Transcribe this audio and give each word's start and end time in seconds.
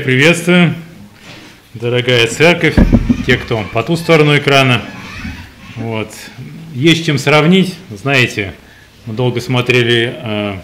Всех 0.00 0.06
приветствую, 0.06 0.74
дорогая 1.74 2.26
церковь, 2.26 2.74
те, 3.26 3.36
кто 3.36 3.62
по 3.70 3.82
ту 3.82 3.96
сторону 3.96 4.34
экрана. 4.34 4.80
Вот. 5.76 6.08
Есть 6.72 7.04
чем 7.04 7.18
сравнить, 7.18 7.74
знаете, 7.90 8.54
мы 9.04 9.12
долго 9.12 9.42
смотрели 9.42 10.14
э, 10.16 10.56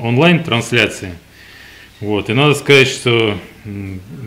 онлайн-трансляции. 0.00 1.10
Вот. 1.98 2.30
И 2.30 2.34
надо 2.34 2.54
сказать, 2.54 2.86
что 2.86 3.36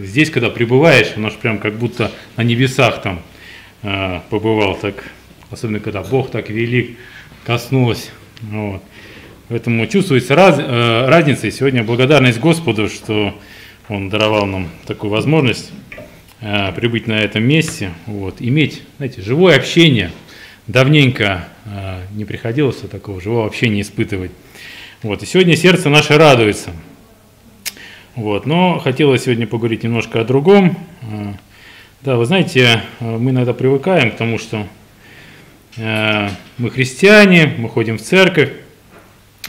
здесь, 0.01 0.29
когда 0.29 0.49
пребываешь, 0.49 1.13
оно 1.15 1.29
же 1.29 1.37
прям 1.37 1.57
как 1.57 1.77
будто 1.77 2.11
на 2.35 2.41
небесах 2.41 3.01
там 3.01 3.21
э, 3.83 4.19
побывал, 4.29 4.75
так, 4.75 5.05
особенно 5.49 5.79
когда 5.79 6.03
Бог 6.03 6.29
так 6.29 6.49
велик, 6.49 6.97
коснулось. 7.45 8.11
Вот. 8.41 8.83
Поэтому 9.47 9.87
чувствуется 9.87 10.35
раз, 10.35 10.59
э, 10.59 11.05
разница. 11.07 11.47
И 11.47 11.51
сегодня 11.51 11.85
благодарность 11.85 12.41
Господу, 12.41 12.89
что 12.89 13.33
Он 13.91 14.07
даровал 14.07 14.45
нам 14.45 14.69
такую 14.85 15.11
возможность 15.11 15.69
э, 16.39 16.71
прибыть 16.71 17.07
на 17.07 17.19
этом 17.19 17.43
месте, 17.43 17.91
вот, 18.05 18.37
иметь, 18.39 18.83
знаете, 18.95 19.21
живое 19.21 19.57
общение. 19.57 20.11
Давненько 20.65 21.49
э, 21.65 21.99
не 22.13 22.23
приходилось 22.23 22.77
такого 22.77 23.19
живого 23.19 23.45
общения 23.45 23.81
испытывать. 23.81 24.31
Вот, 25.03 25.23
и 25.23 25.25
сегодня 25.25 25.57
сердце 25.57 25.89
наше 25.89 26.17
радуется. 26.17 26.71
Вот, 28.15 28.45
но 28.45 28.79
хотелось 28.79 29.25
сегодня 29.25 29.45
поговорить 29.45 29.83
немножко 29.83 30.21
о 30.21 30.23
другом. 30.23 30.77
Э, 31.01 31.33
да, 32.01 32.15
вы 32.15 32.25
знаете, 32.25 32.83
э, 33.01 33.17
мы 33.17 33.31
иногда 33.31 33.53
привыкаем 33.53 34.11
к 34.11 34.15
тому, 34.15 34.37
что 34.37 34.65
э, 35.75 36.29
мы 36.57 36.69
христиане, 36.69 37.55
мы 37.57 37.67
ходим 37.67 37.97
в 37.97 38.01
церковь, 38.01 38.53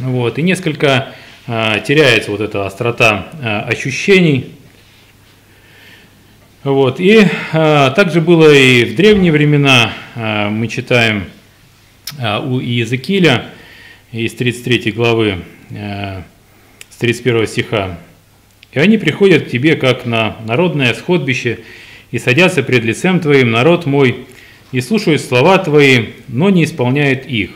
вот, 0.01 0.37
и 0.40 0.43
несколько 0.43 1.15
теряется 1.46 2.30
вот 2.30 2.40
эта 2.40 2.66
острота 2.66 3.26
э, 3.40 3.60
ощущений. 3.73 4.52
Вот, 6.62 7.01
и 7.01 7.26
э, 7.52 7.93
также 7.96 8.21
было 8.21 8.52
и 8.52 8.84
в 8.84 8.95
древние 8.95 9.32
времена, 9.32 9.93
э, 10.15 10.49
мы 10.49 10.68
читаем 10.68 11.24
э, 12.18 12.38
у 12.38 12.60
Иезекииля 12.60 13.46
из 14.12 14.34
33 14.34 14.93
главы, 14.93 15.38
э, 15.71 16.23
с 16.88 16.96
31 16.99 17.46
стиха. 17.49 17.99
«И 18.71 18.79
они 18.79 18.96
приходят 18.96 19.46
к 19.46 19.51
тебе, 19.51 19.74
как 19.74 20.06
на 20.06 20.37
народное 20.46 20.95
сходбище, 20.95 21.59
и 22.12 22.18
садятся 22.18 22.62
пред 22.62 22.84
лицем 22.84 23.18
твоим, 23.18 23.51
народ 23.51 23.87
мой, 23.87 24.27
и 24.71 24.80
слушают 24.80 25.21
слова 25.21 25.59
твои, 25.59 26.10
но 26.29 26.51
не 26.51 26.62
исполняют 26.65 27.27
их 27.27 27.51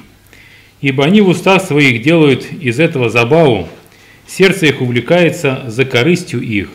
ибо 0.81 1.05
они 1.05 1.21
в 1.21 1.29
устах 1.29 1.63
своих 1.63 2.03
делают 2.03 2.47
из 2.53 2.81
этого 2.81 3.11
забаву, 3.11 3.69
сердце 4.27 4.67
их 4.67 4.81
увлекается 4.81 5.65
за 5.67 5.85
корыстью 5.85 6.41
их. 6.41 6.69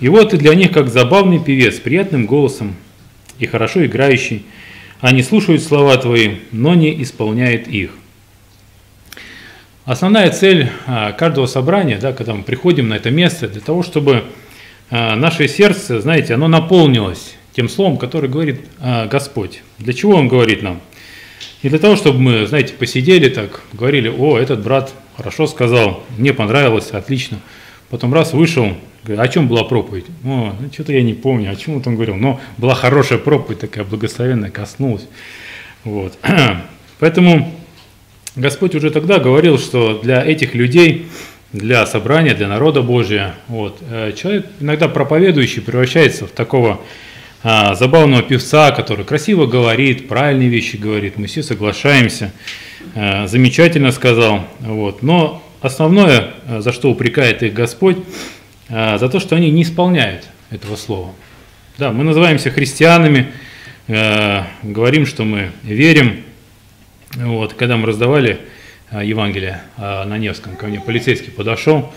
И 0.00 0.08
вот 0.08 0.32
и 0.32 0.36
для 0.36 0.54
них, 0.54 0.72
как 0.72 0.88
забавный 0.88 1.42
певец, 1.42 1.76
приятным 1.80 2.26
голосом 2.26 2.74
и 3.38 3.46
хорошо 3.46 3.84
играющий, 3.84 4.44
они 5.00 5.22
слушают 5.22 5.62
слова 5.62 5.96
Твои, 5.96 6.36
но 6.52 6.74
не 6.74 7.02
исполняют 7.02 7.68
их. 7.68 7.90
Основная 9.84 10.30
цель 10.30 10.68
а, 10.86 11.12
каждого 11.12 11.46
собрания, 11.46 11.98
да, 11.98 12.12
когда 12.12 12.34
мы 12.34 12.42
приходим 12.42 12.88
на 12.88 12.94
это 12.94 13.10
место, 13.10 13.48
для 13.48 13.60
того, 13.60 13.82
чтобы 13.82 14.24
а, 14.90 15.16
наше 15.16 15.48
сердце, 15.48 16.00
знаете, 16.00 16.34
оно 16.34 16.46
наполнилось 16.46 17.36
тем 17.54 17.68
словом, 17.68 17.96
которое 17.96 18.28
говорит 18.28 18.60
а, 18.80 19.06
Господь. 19.06 19.62
Для 19.78 19.92
чего 19.92 20.14
Он 20.14 20.28
говорит 20.28 20.62
нам? 20.62 20.80
И 21.62 21.68
для 21.68 21.78
того, 21.78 21.96
чтобы 21.96 22.20
мы, 22.20 22.46
знаете, 22.46 22.74
посидели 22.74 23.28
так, 23.28 23.62
говорили, 23.72 24.08
о, 24.08 24.38
этот 24.38 24.62
брат 24.62 24.92
хорошо 25.16 25.46
сказал, 25.46 26.04
мне 26.16 26.32
понравилось, 26.32 26.90
отлично. 26.92 27.40
Потом 27.90 28.14
раз 28.14 28.32
вышел, 28.32 28.74
говорит, 29.02 29.24
о 29.24 29.28
чем 29.28 29.48
была 29.48 29.64
проповедь? 29.64 30.04
О, 30.24 30.54
ну, 30.58 30.72
что-то 30.72 30.92
я 30.92 31.02
не 31.02 31.14
помню, 31.14 31.50
о 31.50 31.56
чем 31.56 31.76
он 31.76 31.82
там 31.82 31.96
говорил. 31.96 32.14
Но 32.14 32.40
была 32.58 32.74
хорошая 32.74 33.18
проповедь, 33.18 33.58
такая 33.58 33.84
благословенная, 33.84 34.50
коснулась. 34.50 35.08
Вот. 35.82 36.16
Поэтому 37.00 37.52
Господь 38.36 38.76
уже 38.76 38.90
тогда 38.90 39.18
говорил, 39.18 39.58
что 39.58 39.98
для 39.98 40.24
этих 40.24 40.54
людей, 40.54 41.08
для 41.52 41.84
собрания, 41.86 42.34
для 42.34 42.46
народа 42.46 42.82
Божия, 42.82 43.34
вот, 43.48 43.78
э, 43.90 44.12
человек, 44.12 44.46
иногда 44.60 44.86
проповедующий, 44.86 45.62
превращается 45.62 46.26
в 46.26 46.30
такого 46.30 46.80
а, 47.42 47.76
забавного 47.76 48.22
певца, 48.22 48.72
который 48.72 49.04
красиво 49.04 49.46
говорит, 49.46 50.08
правильные 50.08 50.48
вещи 50.48 50.76
говорит, 50.76 51.18
мы 51.18 51.28
все 51.28 51.44
соглашаемся, 51.44 52.32
а, 52.96 53.28
замечательно 53.28 53.92
сказал. 53.92 54.44
Вот. 54.58 55.02
Но 55.02 55.42
основное, 55.60 56.34
а, 56.46 56.60
за 56.60 56.72
что 56.72 56.90
упрекает 56.90 57.42
их 57.42 57.54
Господь, 57.54 57.98
за 58.68 59.08
то, 59.10 59.18
что 59.18 59.34
они 59.34 59.50
не 59.50 59.62
исполняют 59.62 60.26
этого 60.50 60.76
слова. 60.76 61.14
Да, 61.78 61.90
мы 61.90 62.04
называемся 62.04 62.50
христианами, 62.50 63.32
говорим, 63.86 65.06
что 65.06 65.24
мы 65.24 65.52
верим. 65.62 66.22
Вот, 67.14 67.54
когда 67.54 67.78
мы 67.78 67.86
раздавали 67.86 68.40
Евангелие 68.92 69.62
на 69.78 70.18
Невском, 70.18 70.54
ко 70.56 70.66
мне 70.66 70.80
полицейский 70.80 71.32
подошел 71.32 71.94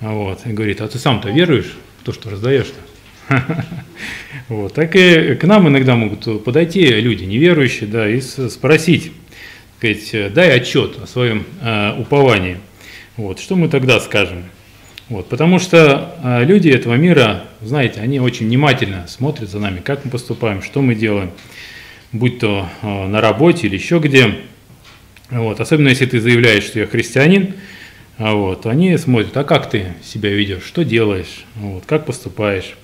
вот, 0.00 0.46
и 0.46 0.52
говорит, 0.52 0.80
а 0.80 0.86
ты 0.86 1.00
сам-то 1.00 1.28
веруешь 1.30 1.76
в 2.00 2.04
то, 2.04 2.12
что 2.12 2.30
раздаешь-то? 2.30 2.78
Вот. 4.48 4.74
Так 4.74 4.96
и 4.96 5.34
к 5.34 5.44
нам 5.44 5.68
иногда 5.68 5.94
могут 5.94 6.44
подойти 6.44 6.84
люди 6.84 7.24
неверующие, 7.24 7.88
да, 7.88 8.08
и 8.08 8.20
спросить, 8.20 9.12
сказать, 9.78 10.34
дай 10.34 10.54
отчет 10.54 10.98
о 11.02 11.06
своем 11.06 11.46
э, 11.62 11.94
уповании. 11.98 12.58
Вот. 13.16 13.40
Что 13.40 13.56
мы 13.56 13.68
тогда 13.68 13.98
скажем? 14.00 14.44
Вот. 15.08 15.28
Потому 15.28 15.58
что 15.58 16.16
э, 16.22 16.44
люди 16.44 16.68
этого 16.68 16.94
мира, 16.94 17.44
знаете, 17.62 18.00
они 18.00 18.20
очень 18.20 18.46
внимательно 18.46 19.06
смотрят 19.08 19.48
за 19.48 19.58
нами, 19.58 19.80
как 19.80 20.04
мы 20.04 20.10
поступаем, 20.10 20.62
что 20.62 20.82
мы 20.82 20.94
делаем, 20.94 21.30
будь 22.12 22.38
то 22.38 22.68
э, 22.82 23.06
на 23.06 23.22
работе 23.22 23.68
или 23.68 23.76
еще 23.76 24.00
где. 24.00 24.34
Вот. 25.30 25.60
Особенно 25.60 25.88
если 25.88 26.04
ты 26.04 26.20
заявляешь, 26.20 26.64
что 26.64 26.80
я 26.80 26.86
христианин, 26.86 27.54
вот, 28.18 28.66
они 28.66 28.96
смотрят, 28.98 29.34
а 29.36 29.44
как 29.44 29.70
ты 29.70 29.94
себя 30.04 30.30
ведешь, 30.30 30.64
что 30.64 30.84
делаешь, 30.84 31.44
вот, 31.56 31.84
как 31.86 32.04
поступаешь. 32.04 32.74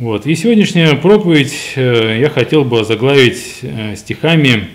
Вот. 0.00 0.26
И 0.26 0.34
сегодняшняя 0.34 0.94
проповедь 0.94 1.72
э, 1.76 2.20
я 2.22 2.30
хотел 2.30 2.64
бы 2.64 2.84
заглавить 2.86 3.58
э, 3.60 3.94
стихами 3.96 4.68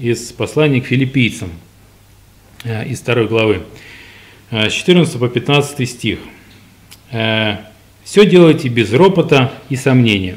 из 0.00 0.32
послания 0.32 0.80
к 0.80 0.86
филиппийцам, 0.86 1.50
э, 2.64 2.88
из 2.88 2.98
второй 2.98 3.28
главы, 3.28 3.62
с 4.50 4.72
14 4.72 5.20
по 5.20 5.28
15 5.28 5.88
стих. 5.88 6.18
«Все 7.10 8.26
делайте 8.26 8.68
без 8.68 8.92
ропота 8.92 9.52
и 9.68 9.76
сомнения, 9.76 10.36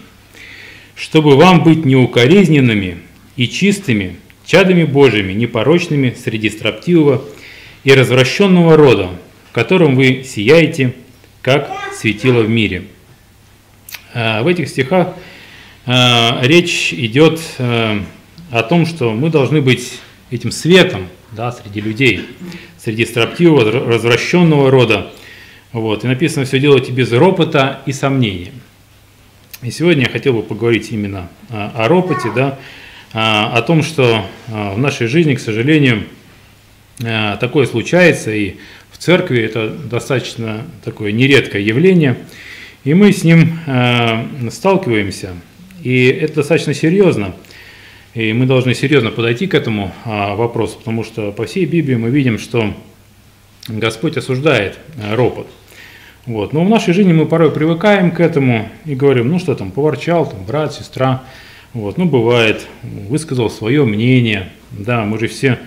чтобы 0.95 1.37
вам 1.37 1.63
быть 1.63 1.83
неукоризненными 1.83 2.99
и 3.35 3.47
чистыми, 3.47 4.17
чадами 4.45 4.83
Божьими, 4.83 5.33
непорочными 5.33 6.15
среди 6.23 6.51
строптивого 6.51 7.25
и 7.83 7.91
развращенного 7.91 8.77
рода, 8.77 9.09
в 9.49 9.53
котором 9.53 9.95
вы 9.95 10.23
сияете, 10.23 10.93
как 11.41 11.71
светило 11.99 12.43
в 12.43 12.49
мире». 12.49 12.83
Э, 14.15 14.41
в 14.43 14.47
этих 14.47 14.69
стихах 14.69 15.09
э, 15.85 15.91
речь 16.43 16.93
идет 16.93 17.41
э, 17.57 17.99
о 18.49 18.63
том, 18.63 18.85
что 18.85 19.11
мы 19.11 19.29
должны 19.29 19.61
быть 19.61 19.99
этим 20.31 20.51
светом 20.51 21.09
да, 21.33 21.51
среди 21.51 21.81
людей, 21.81 22.25
среди 22.77 23.05
строптивого, 23.05 23.69
развращенного 23.71 24.71
рода. 24.71 25.11
Вот. 25.73 26.05
И 26.05 26.07
написано 26.07 26.45
«все 26.45 26.59
делайте 26.59 26.93
без 26.93 27.11
ропота 27.11 27.81
и 27.85 27.91
сомнения». 27.91 28.53
И 29.61 29.69
сегодня 29.69 30.03
я 30.03 30.09
хотел 30.09 30.31
бы 30.31 30.43
поговорить 30.43 30.91
именно 30.91 31.27
о 31.49 31.87
ропоте, 31.89 32.29
да, 32.33 32.59
о 33.11 33.61
том, 33.63 33.83
что 33.83 34.25
в 34.47 34.77
нашей 34.77 35.07
жизни, 35.07 35.35
к 35.35 35.39
сожалению, 35.39 36.03
такое 36.97 37.65
случается, 37.65 38.31
и 38.31 38.55
в 38.91 38.97
церкви 38.97 39.41
это 39.41 39.69
достаточно 39.69 40.65
такое 40.85 41.11
нередкое 41.11 41.61
явление– 41.61 42.17
и 42.85 42.93
мы 42.93 43.11
с 43.11 43.23
ним 43.23 43.59
э, 43.65 44.49
сталкиваемся, 44.51 45.33
и 45.83 46.05
это 46.05 46.35
достаточно 46.35 46.73
серьезно. 46.73 47.35
И 48.13 48.31
мы 48.31 48.45
должны 48.45 48.73
серьезно 48.73 49.11
подойти 49.11 49.47
к 49.47 49.55
этому 49.55 49.91
э, 50.05 50.35
вопросу, 50.35 50.77
потому 50.77 51.03
что 51.03 51.31
по 51.31 51.45
всей 51.45 51.65
Библии 51.65 51.95
мы 51.95 52.09
видим, 52.09 52.39
что 52.39 52.73
Господь 53.67 54.15
осуждает 54.17 54.77
э, 54.97 55.15
ропот. 55.15 55.47
Вот. 56.27 56.53
Но 56.53 56.63
в 56.63 56.69
нашей 56.69 56.93
жизни 56.93 57.11
мы 57.11 57.25
порой 57.25 57.51
привыкаем 57.51 58.11
к 58.11 58.19
этому 58.19 58.69
и 58.85 58.95
говорим, 58.95 59.29
ну 59.29 59.39
что 59.39 59.55
там, 59.55 59.71
поворчал, 59.71 60.29
там, 60.29 60.45
брат, 60.45 60.73
сестра, 60.73 61.23
вот, 61.73 61.97
ну 61.97 62.05
бывает, 62.05 62.65
высказал 62.83 63.49
свое 63.49 63.83
мнение, 63.83 64.49
да, 64.71 65.05
мы 65.05 65.19
же 65.19 65.27
все 65.27 65.59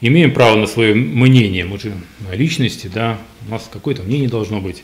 имеем 0.00 0.32
право 0.32 0.56
на 0.56 0.66
свое 0.66 0.94
мнение, 0.94 1.64
мы 1.64 1.78
же 1.78 1.92
личности, 2.32 2.90
да, 2.92 3.18
у 3.46 3.50
нас 3.52 3.68
какое-то 3.72 4.02
мнение 4.02 4.28
должно 4.28 4.60
быть. 4.60 4.82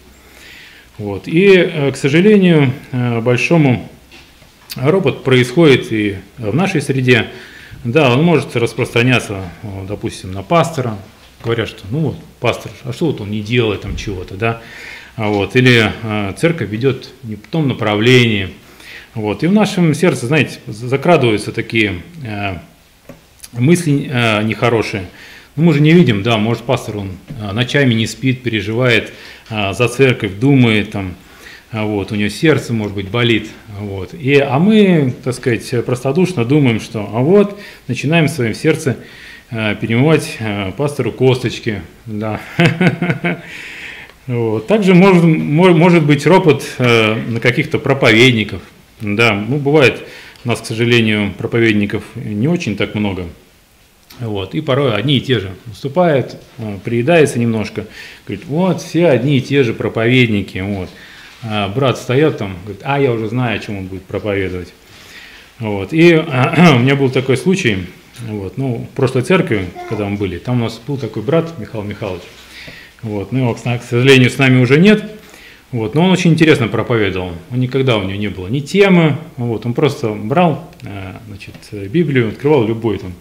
Вот. 0.98 1.28
И, 1.28 1.52
э, 1.54 1.92
к 1.92 1.96
сожалению, 1.96 2.72
э, 2.92 3.20
большому 3.20 3.88
робот 4.76 5.24
происходит 5.24 5.92
и 5.92 6.16
в 6.38 6.54
нашей 6.54 6.82
среде. 6.82 7.28
Да, 7.84 8.12
он 8.12 8.22
может 8.22 8.54
распространяться, 8.56 9.40
допустим, 9.88 10.32
на 10.32 10.42
пастора, 10.42 10.98
говорят, 11.42 11.68
что 11.68 11.84
ну 11.90 12.00
вот 12.00 12.16
пастор, 12.38 12.70
а 12.84 12.92
что 12.92 13.06
вот 13.06 13.22
он 13.22 13.30
не 13.30 13.40
делает 13.40 13.80
там 13.80 13.96
чего-то, 13.96 14.34
да, 14.34 14.60
вот, 15.16 15.56
или 15.56 15.90
э, 16.02 16.34
церковь 16.36 16.68
ведет 16.68 17.08
не 17.22 17.36
в 17.36 17.46
том 17.48 17.68
направлении. 17.68 18.50
Вот. 19.14 19.42
И 19.42 19.46
в 19.46 19.52
нашем 19.52 19.94
сердце, 19.94 20.26
знаете, 20.26 20.58
закрадываются 20.66 21.50
такие 21.50 22.02
мысли 23.52 23.90
нехорошие. 24.44 25.06
Ну, 25.56 25.64
мы 25.64 25.74
же 25.74 25.80
не 25.80 25.90
видим, 25.90 26.22
да, 26.22 26.38
может 26.38 26.62
пастор, 26.62 26.98
он 26.98 27.10
ночами 27.52 27.92
не 27.94 28.06
спит, 28.06 28.44
переживает 28.44 29.12
за 29.50 29.88
церковь, 29.88 30.32
думает, 30.38 30.92
там, 30.92 31.14
э, 31.72 31.82
вот, 31.82 32.12
у 32.12 32.14
него 32.14 32.28
сердце, 32.28 32.72
может 32.72 32.94
быть, 32.94 33.08
болит. 33.08 33.48
Вот. 33.78 34.14
И, 34.14 34.38
а 34.38 34.58
мы, 34.58 35.14
так 35.24 35.34
сказать, 35.34 35.84
простодушно 35.84 36.44
думаем, 36.44 36.80
что 36.80 37.00
а 37.12 37.20
вот, 37.20 37.58
начинаем 37.88 38.26
в 38.26 38.30
своем 38.30 38.54
сердце 38.54 38.96
э, 39.50 39.74
перемывать 39.80 40.38
пастору 40.76 41.12
косточки. 41.12 41.82
Да. 42.06 42.40
Вот. 44.26 44.68
Также 44.68 44.94
может, 44.94 45.24
может 45.24 46.04
быть 46.04 46.24
ропот 46.24 46.64
на 46.78 47.40
каких-то 47.40 47.80
проповедников. 47.80 48.62
Да, 49.00 49.32
ну 49.32 49.56
бывает, 49.56 50.04
у 50.44 50.48
нас, 50.48 50.60
к 50.60 50.66
сожалению, 50.66 51.32
проповедников 51.36 52.04
не 52.14 52.46
очень 52.46 52.76
так 52.76 52.94
много. 52.94 53.26
Вот, 54.20 54.54
и 54.54 54.60
порой 54.60 54.94
одни 54.94 55.16
и 55.16 55.20
те 55.20 55.40
же 55.40 55.50
выступают, 55.64 56.36
э, 56.58 56.78
приедается 56.84 57.38
немножко, 57.38 57.86
говорит, 58.26 58.46
вот 58.46 58.82
все 58.82 59.06
одни 59.06 59.38
и 59.38 59.40
те 59.40 59.62
же 59.64 59.72
проповедники, 59.72 60.58
вот. 60.58 60.90
А 61.42 61.68
брат 61.68 61.96
встает 61.96 62.36
там, 62.36 62.58
говорит, 62.64 62.82
а 62.84 63.00
я 63.00 63.12
уже 63.12 63.28
знаю, 63.28 63.56
о 63.56 63.58
чем 63.60 63.78
он 63.78 63.86
будет 63.86 64.02
проповедовать. 64.02 64.74
Вот. 65.58 65.94
И 65.94 66.14
у 66.16 66.78
меня 66.78 66.96
был 66.96 67.10
такой 67.10 67.38
случай, 67.38 67.86
вот, 68.26 68.58
ну, 68.58 68.86
в 68.92 68.94
прошлой 68.94 69.22
церкви, 69.22 69.66
когда 69.88 70.06
мы 70.06 70.18
были, 70.18 70.36
там 70.38 70.60
у 70.60 70.64
нас 70.64 70.78
был 70.86 70.98
такой 70.98 71.22
брат 71.22 71.58
Михаил 71.58 71.84
Михайлович, 71.84 72.24
вот, 73.02 73.32
ну, 73.32 73.38
его, 73.38 73.54
к 73.54 73.82
сожалению, 73.82 74.28
с 74.28 74.36
нами 74.36 74.60
уже 74.60 74.78
нет. 74.78 75.10
Вот, 75.72 75.94
но 75.94 76.02
он 76.02 76.10
очень 76.10 76.32
интересно 76.32 76.66
проповедовал. 76.66 77.30
Он 77.52 77.60
никогда 77.60 77.96
у 77.96 78.02
него 78.02 78.18
не 78.18 78.26
было 78.26 78.48
ни 78.48 78.58
темы. 78.58 79.18
Вот, 79.36 79.64
он 79.66 79.72
просто 79.72 80.08
брал 80.08 80.68
э, 80.82 81.12
значит, 81.28 81.54
Библию, 81.90 82.30
открывал 82.30 82.66
любую 82.66 82.98
там, 82.98 83.12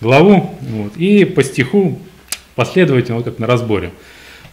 главу 0.00 0.58
вот, 0.60 0.96
и 0.96 1.24
по 1.24 1.42
стиху 1.42 1.98
последовательно, 2.54 3.16
вот 3.16 3.24
как 3.24 3.38
на 3.38 3.46
разборе, 3.46 3.92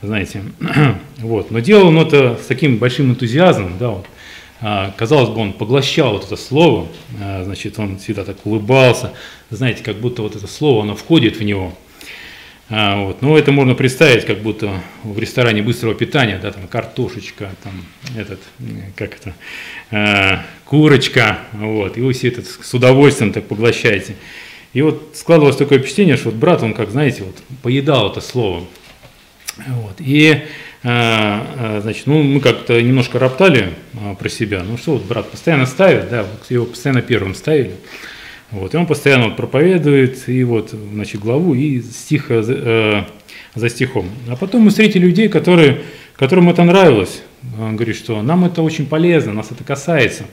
знаете. 0.01 0.43
вот. 1.17 1.51
Но 1.51 1.59
делал 1.59 1.87
он 1.87 1.99
это 1.99 2.37
с 2.41 2.45
таким 2.45 2.77
большим 2.77 3.11
энтузиазмом, 3.11 3.77
да, 3.79 3.89
вот. 3.89 4.05
А, 4.65 4.93
казалось 4.95 5.29
бы, 5.29 5.41
он 5.41 5.53
поглощал 5.53 6.13
вот 6.13 6.25
это 6.25 6.37
слово, 6.37 6.87
а, 7.21 7.43
значит, 7.43 7.79
он 7.79 7.97
всегда 7.97 8.23
так 8.23 8.45
улыбался, 8.45 9.11
знаете, 9.49 9.83
как 9.83 9.97
будто 9.97 10.21
вот 10.21 10.35
это 10.35 10.47
слово, 10.47 10.83
оно 10.83 10.95
входит 10.95 11.37
в 11.37 11.43
него. 11.43 11.73
А, 12.69 13.03
вот. 13.03 13.21
Ну, 13.21 13.35
это 13.35 13.51
можно 13.51 13.75
представить, 13.75 14.25
как 14.25 14.41
будто 14.41 14.81
в 15.03 15.19
ресторане 15.19 15.61
быстрого 15.61 15.95
питания, 15.95 16.39
да, 16.41 16.51
там 16.51 16.67
картошечка, 16.67 17.51
там 17.61 17.85
этот, 18.17 18.39
как 18.95 19.15
это, 19.15 19.33
э, 19.91 20.37
курочка, 20.63 21.39
вот, 21.51 21.97
и 21.97 22.01
вы 22.01 22.13
все 22.13 22.29
это 22.29 22.41
с 22.41 22.73
удовольствием 22.73 23.33
так 23.33 23.45
поглощаете. 23.47 24.15
И 24.73 24.81
вот 24.81 25.11
складывалось 25.15 25.55
такое 25.55 25.79
впечатление, 25.79 26.17
что 26.17 26.29
вот 26.29 26.35
брат, 26.35 26.63
он, 26.63 26.73
как 26.73 26.89
знаете, 26.89 27.23
вот 27.23 27.35
поедал 27.61 28.11
это 28.11 28.21
слово. 28.21 28.63
Вот. 29.67 29.95
И, 29.99 30.41
э, 30.81 31.79
значит, 31.81 32.07
ну, 32.07 32.23
мы 32.23 32.39
как-то 32.39 32.81
немножко 32.81 33.19
роптали 33.19 33.73
э, 33.93 34.15
про 34.17 34.29
себя. 34.29 34.63
Ну, 34.63 34.77
что 34.77 34.93
вот 34.93 35.03
брат 35.03 35.29
постоянно 35.29 35.67
ставит, 35.67 36.09
да, 36.09 36.23
вот 36.23 36.49
его 36.49 36.65
постоянно 36.65 37.03
первым 37.03 37.35
ставили. 37.35 37.75
Вот, 38.49 38.73
и 38.73 38.77
он 38.77 38.85
постоянно 38.85 39.25
вот 39.25 39.35
проповедует, 39.35 40.29
и 40.29 40.43
вот, 40.43 40.71
значит, 40.71 41.19
главу, 41.21 41.55
и 41.55 41.81
стих 41.81 42.25
э, 42.29 43.03
за 43.55 43.69
стихом. 43.69 44.09
А 44.27 44.35
потом 44.35 44.61
мы 44.61 44.69
встретили 44.69 45.05
людей, 45.05 45.27
которые, 45.27 45.81
которым 46.15 46.49
это 46.49 46.63
нравилось. 46.63 47.21
Он 47.59 47.75
говорит, 47.75 47.95
что 47.95 48.21
нам 48.21 48.45
это 48.45 48.61
очень 48.61 48.85
полезно, 48.85 49.33
нас 49.33 49.51
это 49.51 49.63
касается. 49.63 50.25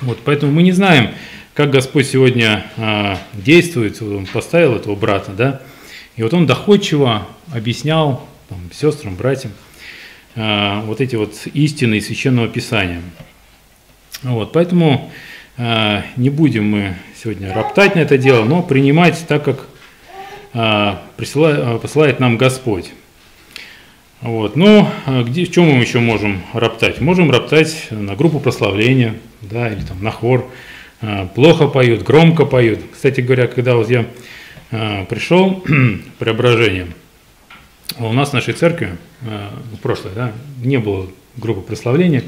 Вот, 0.00 0.18
поэтому 0.24 0.52
мы 0.52 0.62
не 0.62 0.72
знаем, 0.72 1.10
как 1.54 1.70
Господь 1.70 2.06
сегодня 2.06 2.66
э, 2.76 3.16
действует, 3.32 4.02
он 4.02 4.26
поставил 4.26 4.74
этого 4.74 4.96
брата, 4.96 5.32
да, 5.32 5.62
и 6.16 6.22
вот 6.22 6.34
он 6.34 6.46
доходчиво 6.46 7.26
объяснял 7.52 8.26
там, 8.48 8.58
сестрам, 8.72 9.14
братьям 9.14 9.52
э, 10.34 10.80
вот 10.84 11.00
эти 11.00 11.16
вот 11.16 11.34
истины 11.54 11.96
из 11.96 12.06
Священного 12.06 12.48
Писания. 12.48 13.02
Вот, 14.22 14.52
поэтому 14.52 15.12
э, 15.56 16.02
не 16.16 16.28
будем 16.30 16.66
мы 16.66 16.96
сегодня 17.22 17.54
роптать 17.54 17.94
на 17.94 18.00
это 18.00 18.18
дело, 18.18 18.44
но 18.44 18.62
принимать 18.62 19.24
так, 19.28 19.44
как 19.44 19.68
а, 20.56 21.02
а, 21.16 21.78
посылает 21.78 22.20
нам 22.20 22.36
Господь. 22.36 22.92
Вот. 24.20 24.54
А, 24.56 25.22
где, 25.24 25.44
в 25.44 25.50
чем 25.50 25.64
мы 25.64 25.80
еще 25.80 25.98
можем 25.98 26.42
роптать? 26.52 27.00
Можем 27.00 27.30
роптать 27.30 27.88
на 27.90 28.14
группу 28.14 28.38
прославления, 28.38 29.16
да, 29.40 29.68
или 29.68 29.80
там 29.82 30.02
на 30.02 30.12
хор. 30.12 30.48
Плохо 31.34 31.68
поют, 31.68 32.02
громко 32.02 32.44
поют. 32.44 32.80
Кстати 32.92 33.20
говоря, 33.20 33.46
когда 33.46 33.74
вот 33.76 33.90
я 33.90 34.06
пришел 34.70 35.62
в 35.66 36.18
преображение, 36.18 36.88
у 37.98 38.12
нас 38.12 38.30
в 38.30 38.32
нашей 38.32 38.54
церкви, 38.54 38.96
в 39.20 39.78
прошлой, 39.82 40.12
да, 40.14 40.32
не 40.62 40.78
было 40.78 41.08
группы 41.36 41.60
прославления, 41.60 42.22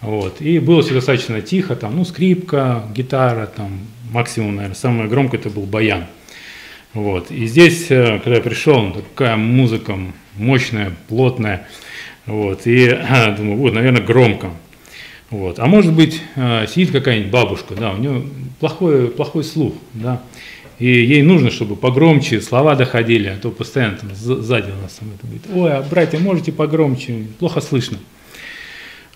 вот, 0.00 0.40
и 0.40 0.58
было 0.58 0.82
все 0.82 0.94
достаточно 0.94 1.42
тихо, 1.42 1.76
там, 1.76 1.96
ну, 1.96 2.04
скрипка, 2.04 2.84
гитара, 2.94 3.46
там, 3.46 3.80
максимум, 4.10 4.56
наверное, 4.56 4.74
самое 4.74 5.08
громкое 5.08 5.38
это 5.38 5.50
был 5.50 5.64
баян. 5.64 6.06
Вот. 6.94 7.30
И 7.30 7.46
здесь, 7.46 7.90
э, 7.90 8.18
когда 8.18 8.36
я 8.36 8.42
пришел, 8.42 8.92
такая 8.92 9.36
музыка 9.36 9.98
мощная, 10.36 10.92
плотная, 11.08 11.68
вот, 12.26 12.66
и 12.66 12.88
думаю, 13.36 13.56
вот, 13.56 13.74
наверное, 13.74 14.02
громко. 14.02 14.50
Вот. 15.30 15.58
А 15.60 15.66
может 15.66 15.92
быть, 15.92 16.20
э, 16.34 16.66
сидит 16.68 16.90
какая-нибудь 16.90 17.30
бабушка, 17.30 17.74
да, 17.74 17.92
у 17.92 17.96
нее 17.96 18.24
плохой, 18.58 19.08
плохой 19.08 19.44
слух, 19.44 19.74
да, 19.94 20.20
и 20.80 20.86
ей 20.86 21.22
нужно, 21.22 21.50
чтобы 21.50 21.76
погромче 21.76 22.40
слова 22.40 22.74
доходили, 22.74 23.28
а 23.28 23.36
то 23.36 23.50
постоянно 23.50 23.98
там 23.98 24.10
сзади 24.14 24.70
у 24.70 24.82
нас 24.82 24.94
там 24.94 25.10
это 25.14 25.26
говорит, 25.26 25.42
ой, 25.54 25.72
а 25.72 25.82
братья, 25.82 26.18
можете 26.18 26.52
погромче, 26.52 27.26
плохо 27.38 27.60
слышно. 27.60 27.98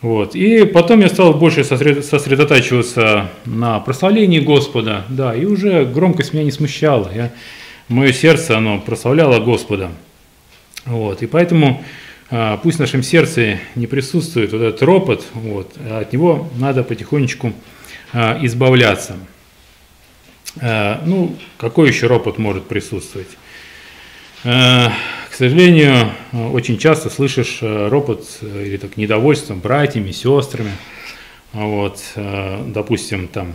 Вот. 0.02 0.37
И 0.37 0.66
потом 0.66 1.00
я 1.00 1.08
стал 1.08 1.32
больше 1.32 1.64
сосредотачиваться 1.64 3.31
на 3.46 3.81
прославлении 3.81 4.40
Господа, 4.40 5.06
да, 5.08 5.34
и 5.34 5.46
уже 5.46 5.87
громкость 5.87 6.34
меня 6.34 6.44
не 6.44 6.50
смущала. 6.50 7.10
Я, 7.14 7.32
мое 7.88 8.12
сердце, 8.12 8.58
оно 8.58 8.78
прославляло 8.78 9.41
Господа. 9.41 9.91
Вот. 10.84 11.22
И 11.22 11.27
поэтому 11.27 11.82
пусть 12.62 12.79
в 12.79 12.81
нашем 12.81 13.03
сердце 13.05 13.58
не 13.76 13.86
присутствует 13.86 14.53
вот 14.53 14.60
этот 14.60 14.82
ропот, 14.82 15.24
вот, 15.34 15.72
а 15.79 16.00
от 16.00 16.12
него 16.12 16.50
надо 16.56 16.82
потихонечку 16.82 17.53
а, 18.12 18.38
избавляться. 18.43 19.17
А, 20.60 21.00
ну, 21.06 21.36
какой 21.58 21.88
еще 21.88 22.08
ропот 22.08 22.38
может 22.38 22.67
присутствовать? 22.67 23.29
А, 24.43 24.93
к 25.31 25.34
сожалению, 25.34 26.10
очень 26.32 26.76
часто 26.79 27.08
слышишь 27.08 27.58
ропот 27.60 28.26
или 28.43 28.79
так 28.79 28.96
недовольство 28.96 29.55
братьями, 29.55 30.10
сестрами. 30.10 30.72
Вот, 31.53 32.00
допустим, 32.17 33.29
там 33.29 33.53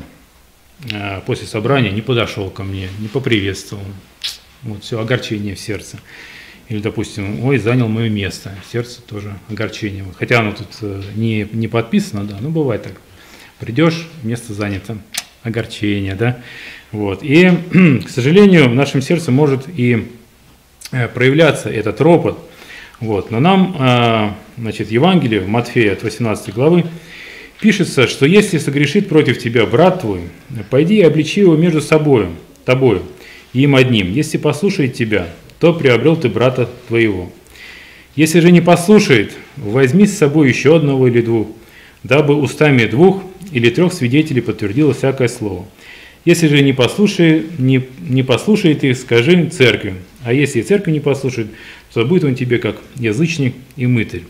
после 1.26 1.48
собрания 1.48 1.92
не 1.92 2.02
подошел 2.02 2.50
ко 2.50 2.64
мне, 2.64 2.88
не 3.00 3.10
поприветствовал. 3.10 3.84
Вот 4.64 4.84
все, 4.84 5.00
огорчение 5.00 5.56
в 5.56 5.60
сердце. 5.60 6.00
Или, 6.70 6.80
допустим, 6.80 7.44
ой, 7.44 7.58
занял 7.58 7.88
мое 7.88 8.10
место. 8.10 8.52
Сердце 8.72 9.02
тоже 9.02 9.34
огорчение. 9.50 10.06
Хотя 10.18 10.40
оно 10.40 10.54
тут 10.54 10.68
не, 11.16 11.48
не 11.52 11.68
подписано, 11.68 12.24
да, 12.24 12.38
но 12.40 12.50
бывает 12.50 12.84
так. 12.84 12.94
Придешь, 13.60 14.08
место 14.24 14.54
занято, 14.54 14.98
огорчение, 15.44 16.16
да. 16.16 16.42
Вот. 16.92 17.24
И, 17.24 17.52
к 18.06 18.10
сожалению, 18.10 18.70
в 18.70 18.76
нашем 18.76 19.02
сердце 19.02 19.32
может 19.32 19.66
и 19.68 20.08
Э, 20.92 21.08
проявляться 21.08 21.70
этот 21.70 22.02
ропот. 22.02 22.40
Вот. 23.00 23.30
Но 23.30 23.40
нам, 23.40 23.76
э, 23.80 24.30
значит, 24.58 24.92
Евангелие 24.92 25.40
в 25.40 25.48
Матфея 25.48 25.94
от 25.94 26.02
18 26.02 26.52
главы 26.54 26.86
пишется, 27.62 28.08
что 28.08 28.26
если 28.26 28.58
согрешит 28.58 29.08
против 29.08 29.38
тебя 29.38 29.68
брат 29.68 30.02
твой, 30.02 30.22
пойди 30.72 30.98
и 30.98 31.04
обличи 31.04 31.42
его 31.42 31.56
между 31.56 31.82
собой, 31.82 32.30
тобою, 32.66 33.04
и 33.54 33.62
им 33.62 33.76
одним. 33.76 34.12
Если 34.12 34.38
послушает 34.38 34.96
тебя, 34.96 35.28
то 35.60 35.74
приобрел 35.74 36.16
ты 36.16 36.30
брата 36.30 36.70
твоего. 36.88 37.32
Если 38.16 38.40
же 38.40 38.52
не 38.52 38.62
послушает, 38.62 39.34
возьми 39.58 40.06
с 40.06 40.18
собой 40.18 40.50
еще 40.50 40.78
одного 40.78 41.08
или 41.08 41.22
двух, 41.22 41.48
дабы 42.04 42.36
устами 42.36 42.86
двух 42.86 43.24
или 43.52 43.70
трех 43.70 43.94
свидетелей 43.94 44.42
подтвердило 44.42 44.94
всякое 44.94 45.28
слово. 45.28 45.66
Если 46.26 46.48
же 46.48 46.62
не, 46.62 46.74
послушай, 46.74 47.46
не, 47.58 47.88
не 48.02 48.24
послушает 48.24 48.84
их, 48.84 48.98
скажи 48.98 49.48
церкви. 49.48 49.96
А 50.24 50.34
если 50.34 50.60
и 50.60 50.64
церковь 50.64 50.94
не 50.94 51.00
послушает, 51.00 51.48
то 51.94 52.06
будет 52.06 52.24
он 52.24 52.36
тебе 52.36 52.58
как 52.58 52.78
язычник 52.96 53.56
и 53.78 53.88
мытарь. 53.88 54.24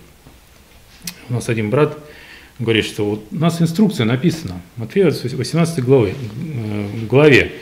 У 1.30 1.34
нас 1.34 1.50
один 1.50 1.70
брат 1.70 1.98
говорит, 2.60 2.86
что 2.86 3.06
вот 3.06 3.26
у 3.32 3.36
нас 3.36 3.62
инструкция 3.62 4.06
написана, 4.06 4.62
Матфея 4.76 5.12
18 5.12 5.84
главы, 5.84 6.14
э, 6.14 6.86
главе. 7.10 7.54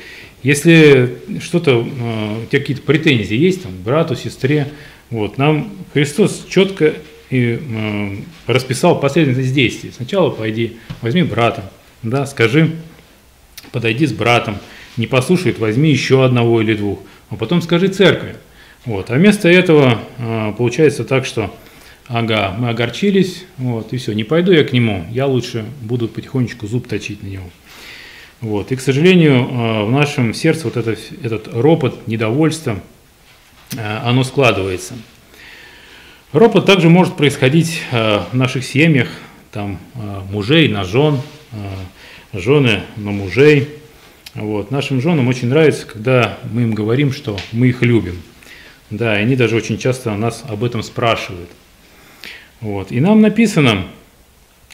Если 0.43 1.17
что-то, 1.41 1.71
э, 1.71 2.43
у 2.43 2.45
тебя 2.45 2.59
какие-то 2.59 2.83
претензии 2.83 3.35
есть, 3.35 3.63
там, 3.63 3.71
брату, 3.83 4.15
сестре, 4.15 4.67
вот, 5.09 5.37
нам 5.37 5.71
Христос 5.93 6.45
четко 6.49 6.93
и 7.29 7.59
э, 7.59 8.15
расписал 8.45 8.99
последовательность 8.99 9.53
действий. 9.53 9.91
Сначала 9.95 10.29
пойди, 10.29 10.77
возьми 11.01 11.23
брата, 11.23 11.69
да, 12.03 12.25
скажи, 12.25 12.71
подойди 13.71 14.05
с 14.05 14.13
братом, 14.13 14.57
не 14.95 15.07
послушает, 15.07 15.59
возьми 15.59 15.89
еще 15.89 16.23
одного 16.23 16.61
или 16.61 16.75
двух, 16.75 16.99
а 17.29 17.35
потом 17.35 17.61
скажи 17.61 17.87
церкви. 17.87 18.35
Вот. 18.85 19.11
А 19.11 19.15
вместо 19.15 19.49
этого 19.49 19.99
э, 20.17 20.53
получается 20.57 21.03
так, 21.03 21.25
что 21.25 21.53
ага, 22.07 22.55
мы 22.57 22.69
огорчились, 22.69 23.43
вот, 23.57 23.91
и 23.91 23.97
все, 23.97 24.13
не 24.13 24.23
пойду 24.23 24.51
я 24.51 24.63
к 24.63 24.71
нему, 24.71 25.05
я 25.11 25.25
лучше 25.25 25.65
буду 25.81 26.07
потихонечку 26.07 26.67
зуб 26.67 26.87
точить 26.87 27.23
на 27.23 27.27
него. 27.27 27.49
Вот. 28.39 28.71
И, 28.71 28.75
к 28.75 28.81
сожалению, 28.81 29.33
э, 29.33 29.83
в 29.85 29.91
нашем 29.91 30.33
сердце 30.33 30.65
вот 30.65 30.77
это, 30.77 30.95
этот 31.23 31.47
ропот, 31.51 32.07
недовольство, 32.07 32.79
э, 33.75 33.97
оно 34.03 34.23
складывается. 34.23 34.93
Ропот 36.33 36.65
также 36.67 36.89
может 36.89 37.15
происходить 37.15 37.81
э, 37.91 38.19
в 38.31 38.35
наших 38.35 38.63
семьях, 38.63 39.07
там, 39.51 39.79
мужей 40.29 40.67
на 40.67 40.83
жен, 40.83 41.19
жены 42.31 42.83
на 42.95 43.11
мужей. 43.11 43.69
Вот. 44.35 44.69
Нашим 44.69 45.01
женам 45.01 45.29
очень 45.29 45.47
нравится, 45.47 45.87
когда 45.87 46.37
мы 46.51 46.63
им 46.63 46.75
говорим, 46.75 47.11
что 47.11 47.39
мы 47.53 47.69
их 47.69 47.81
любим. 47.81 48.21
Да, 48.91 49.17
и 49.17 49.23
они 49.23 49.35
даже 49.35 49.55
очень 49.55 49.79
часто 49.79 50.13
нас 50.13 50.43
об 50.47 50.63
этом 50.63 50.83
спрашивают. 50.83 51.49
Вот. 52.59 52.91
И 52.91 52.99
нам 52.99 53.21
написано 53.21 53.87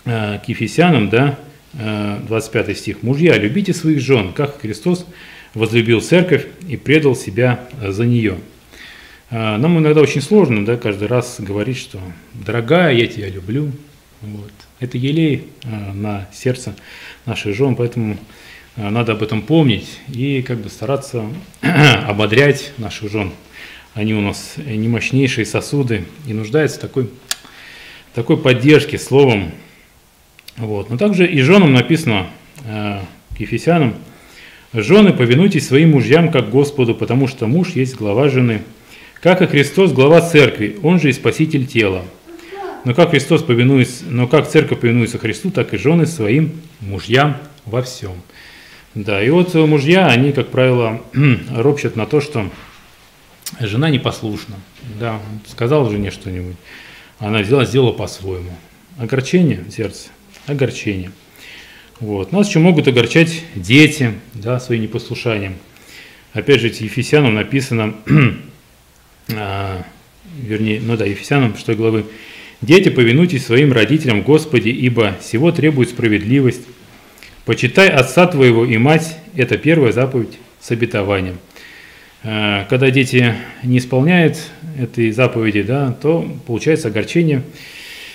к 0.03 0.41
Ефесянам, 0.47 1.09
да, 1.09 1.39
25 1.73 2.69
э, 2.69 2.75
стих. 2.75 3.03
«Мужья, 3.03 3.37
любите 3.37 3.73
своих 3.73 3.99
жен, 3.99 4.31
как 4.33 4.61
Христос 4.61 5.05
возлюбил 5.53 6.01
церковь 6.01 6.45
и 6.67 6.77
предал 6.77 7.15
себя 7.15 7.61
за 7.81 8.05
нее». 8.05 8.37
Э, 9.29 9.57
нам 9.57 9.79
иногда 9.79 10.01
очень 10.01 10.21
сложно 10.21 10.65
да, 10.65 10.77
каждый 10.77 11.07
раз 11.07 11.37
говорить, 11.39 11.77
что 11.77 11.99
«дорогая, 12.33 12.93
я 12.93 13.07
тебя 13.07 13.29
люблю». 13.29 13.71
Вот. 14.21 14.51
Это 14.79 14.97
елей 14.97 15.47
э, 15.63 15.93
на 15.93 16.27
сердце 16.31 16.75
наших 17.25 17.55
жен, 17.55 17.75
поэтому 17.75 18.17
надо 18.75 19.11
об 19.11 19.21
этом 19.21 19.43
помнить 19.43 19.99
и 20.07 20.41
как 20.41 20.57
бы 20.57 20.69
стараться 20.69 21.25
ободрять 21.61 22.71
наших 22.77 23.11
жен. 23.11 23.31
Они 23.93 24.15
у 24.15 24.21
нас 24.21 24.55
не 24.57 24.87
мощнейшие 24.87 25.45
сосуды 25.45 26.05
и 26.25 26.33
нуждаются 26.33 26.79
в 26.79 26.81
такой, 26.81 27.09
такой 28.15 28.37
поддержке 28.37 28.97
словом, 28.97 29.51
вот. 30.57 30.89
Но 30.89 30.97
также 30.97 31.27
и 31.27 31.41
женам 31.41 31.73
написано, 31.73 32.27
э, 32.65 32.99
к 33.35 33.39
Ефесянам, 33.39 33.95
«Жены, 34.73 35.13
повинуйтесь 35.13 35.67
своим 35.67 35.91
мужьям, 35.91 36.31
как 36.31 36.49
Господу, 36.49 36.95
потому 36.95 37.27
что 37.27 37.45
муж 37.45 37.69
есть 37.75 37.95
глава 37.95 38.29
жены, 38.29 38.63
как 39.21 39.41
и 39.43 39.45
Христос 39.45 39.91
глава 39.91 40.21
церкви, 40.21 40.77
он 40.81 40.99
же 40.99 41.09
и 41.09 41.13
спаситель 41.13 41.67
тела. 41.67 42.03
Но 42.83 42.95
как 42.95 43.11
Христос 43.11 43.43
повинуется, 43.43 44.05
но 44.09 44.27
как 44.27 44.49
церковь 44.49 44.79
повинуется 44.79 45.19
Христу, 45.19 45.51
так 45.51 45.73
и 45.73 45.77
жены 45.77 46.05
своим 46.05 46.53
мужьям 46.79 47.37
во 47.65 47.81
всем». 47.81 48.13
Да, 48.95 49.23
и 49.23 49.29
вот 49.31 49.55
мужья, 49.55 50.07
они, 50.07 50.33
как 50.33 50.49
правило, 50.49 51.01
ропщат 51.55 51.95
на 51.95 52.05
то, 52.05 52.21
что 52.21 52.49
жена 53.59 53.89
непослушна. 53.89 54.55
Да, 54.99 55.19
сказал 55.47 55.89
жене 55.89 56.11
что-нибудь, 56.11 56.57
она 57.17 57.43
сделала, 57.43 57.65
сделала 57.65 57.91
по-своему. 57.91 58.51
Огорчение 58.97 59.65
сердце– 59.71 60.09
огорчение. 60.47 61.11
Вот. 61.99 62.31
Нас 62.31 62.49
еще 62.49 62.59
могут 62.59 62.87
огорчать 62.87 63.43
дети 63.55 64.13
да, 64.33 64.59
своим 64.59 64.81
непослушанием. 64.81 65.55
Опять 66.33 66.61
же, 66.61 66.67
Ефесянам 66.67 67.35
написано, 67.35 67.95
а, 69.33 69.85
вернее, 70.37 70.81
ну 70.81 70.97
да, 70.97 71.05
Ефесянам 71.05 71.55
6 71.55 71.77
главы, 71.77 72.05
«Дети, 72.61 72.89
повинуйтесь 72.89 73.45
своим 73.45 73.73
родителям 73.73 74.21
Господи, 74.21 74.69
ибо 74.69 75.17
всего 75.21 75.51
требует 75.51 75.89
справедливость. 75.89 76.61
Почитай 77.45 77.89
отца 77.89 78.25
твоего 78.25 78.65
и 78.65 78.77
мать»– 78.77 79.17
это 79.35 79.57
первая 79.57 79.91
заповедь 79.91 80.39
с 80.61 80.71
обетованием. 80.71 81.39
А, 82.23 82.65
когда 82.69 82.89
дети 82.89 83.35
не 83.63 83.77
исполняют 83.77 84.37
этой 84.79 85.11
заповеди, 85.11 85.61
да, 85.61 85.91
то 85.91 86.25
получается 86.47 86.87
огорчение 86.87 87.43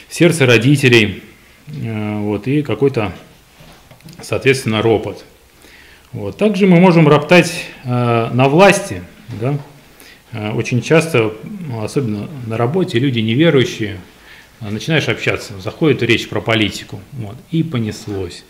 в 0.09 0.15
сердце 0.15 0.45
родителей– 0.45 1.23
вот, 1.71 2.47
и 2.47 2.63
какой-то, 2.63 3.13
соответственно, 4.23 4.83
ропот. 4.83 5.25
Вот. 6.13 6.39
Также 6.39 6.67
мы 6.67 6.81
можем 6.81 7.07
роптать 7.07 7.67
э, 7.85 7.89
на 8.33 8.49
власти. 8.49 9.03
Да? 9.41 9.59
Э, 10.33 10.53
очень 10.53 10.81
часто, 10.81 11.35
особенно 11.83 12.29
на 12.47 12.57
работе, 12.57 12.99
люди 12.99 13.21
неверующие, 13.21 13.99
начинаешь 14.61 15.09
общаться, 15.09 15.61
заходит 15.61 16.03
речь 16.03 16.29
про 16.29 16.41
политику, 16.41 17.01
вот, 17.13 17.37
и 17.51 17.63
понеслось. 17.63 18.45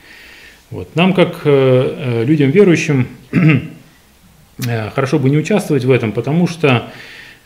Вот. 0.70 0.94
Нам, 0.94 1.12
как 1.12 1.42
людям 1.44 2.50
верующим, 2.50 3.08
хорошо 4.94 5.18
бы 5.18 5.28
не 5.28 5.36
участвовать 5.36 5.84
в 5.84 5.90
этом, 5.90 6.12
потому 6.12 6.46
что 6.46 6.90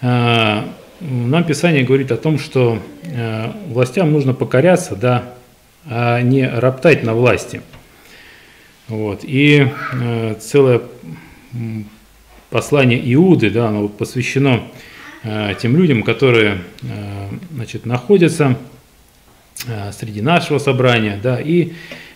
нам 0.01 1.45
Писание 1.47 1.85
говорит 1.85 2.13
о 2.13 2.17
том, 2.17 2.39
что 2.39 2.81
властям 3.67 4.13
нужно 4.13 4.35
покоряться, 4.35 4.95
да, 4.97 5.35
а 5.87 6.21
не 6.21 6.49
роптать 6.49 7.03
на 7.03 7.15
власти. 7.15 7.63
Вот. 8.89 9.21
И 9.23 9.69
э, 9.93 10.35
целое 10.41 10.83
послание 12.51 13.01
Иуды, 13.15 13.51
да, 13.51 13.69
оно 13.69 13.89
посвящено 13.89 14.65
э, 15.23 15.55
тем 15.61 15.77
людям, 15.77 16.03
которые 16.03 16.63
э, 16.83 17.29
значит, 17.53 17.87
находятся 17.87 18.59
э, 19.67 19.93
среди 19.93 20.21
нашего 20.21 20.59
собрания, 20.59 21.19
да, 21.23 21.41
и 21.41 21.73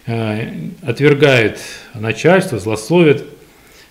э, 0.07 0.53
отвергают 0.83 1.59
начальство, 1.95 2.59
злословят. 2.59 3.25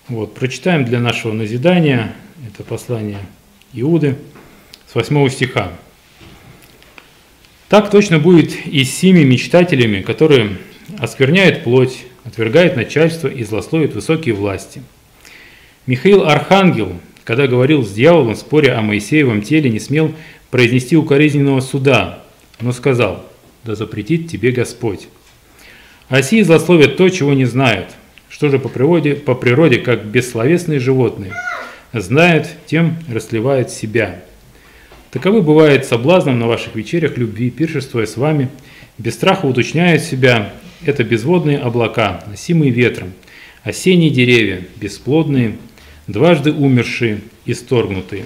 Вот. 0.08 0.34
Прочитаем 0.34 0.84
для 0.84 1.00
нашего 1.00 1.32
назидания 1.32 2.14
это 2.46 2.62
послание 2.62 3.18
Иуды 3.72 4.16
с 4.86 4.94
8 4.94 5.28
стиха. 5.30 5.72
Так 7.68 7.90
точно 7.90 8.20
будет 8.20 8.66
и 8.66 8.84
с 8.84 8.96
сими 8.96 9.24
мечтателями, 9.24 10.00
которые 10.00 10.58
оскверняют 10.98 11.64
плоть, 11.64 12.04
отвергают 12.24 12.76
начальство 12.76 13.26
и 13.26 13.42
злословят 13.42 13.94
высокие 13.94 14.34
власти. 14.34 14.82
Михаил 15.86 16.24
Архангел, 16.24 16.92
когда 17.24 17.48
говорил 17.48 17.84
с 17.84 17.92
дьяволом, 17.92 18.36
споря 18.36 18.78
о 18.78 18.82
Моисеевом 18.82 19.42
теле, 19.42 19.68
не 19.68 19.80
смел 19.80 20.14
произнести 20.50 20.96
укоризненного 20.96 21.60
суда, 21.60 22.22
но 22.60 22.72
сказал, 22.72 23.26
да 23.64 23.74
запретит 23.74 24.28
тебе 24.30 24.52
Господь. 24.52 25.08
Оси 26.08 26.42
злословят 26.42 26.96
то, 26.96 27.08
чего 27.08 27.32
не 27.32 27.46
знают, 27.46 27.90
что 28.28 28.48
же 28.48 28.60
по 28.60 28.68
природе, 28.68 29.16
по 29.16 29.34
природе 29.34 29.78
как 29.78 30.04
бессловесные 30.04 30.78
животные, 30.78 31.32
знают, 31.92 32.48
тем 32.66 32.96
расливают 33.08 33.70
себя. 33.70 34.22
Таковы 35.10 35.42
бывает 35.42 35.84
соблазном 35.84 36.38
на 36.38 36.46
ваших 36.46 36.74
вечерях 36.74 37.16
любви, 37.16 37.50
пиршествуя 37.50 38.06
с 38.06 38.16
вами, 38.16 38.50
без 38.98 39.14
страха 39.14 39.46
уточняют 39.46 40.02
себя, 40.02 40.52
это 40.84 41.04
безводные 41.04 41.58
облака, 41.58 42.24
носимые 42.28 42.70
ветром, 42.70 43.12
осенние 43.62 44.10
деревья, 44.10 44.62
бесплодные, 44.76 45.56
дважды 46.06 46.52
умершие, 46.52 47.20
исторгнутые, 47.46 48.24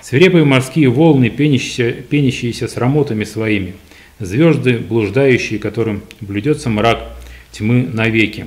свирепые 0.00 0.44
морские 0.44 0.88
волны, 0.90 1.30
пенящиеся, 1.30 1.92
пенящиеся 1.92 2.68
с 2.68 2.76
рамотами 2.76 3.24
своими, 3.24 3.74
звезды, 4.18 4.78
блуждающие, 4.78 5.58
которым 5.58 6.02
блюдется 6.20 6.68
мрак 6.68 7.10
тьмы 7.52 7.88
навеки. 7.90 8.46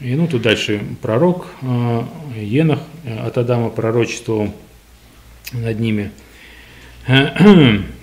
И 0.00 0.14
ну 0.14 0.26
тут 0.26 0.42
дальше 0.42 0.82
пророк 1.00 1.46
э, 1.62 2.02
Енах 2.38 2.80
от 3.24 3.38
Адама 3.38 3.70
пророчествовал 3.70 4.52
над 5.52 5.80
ними. 5.80 6.10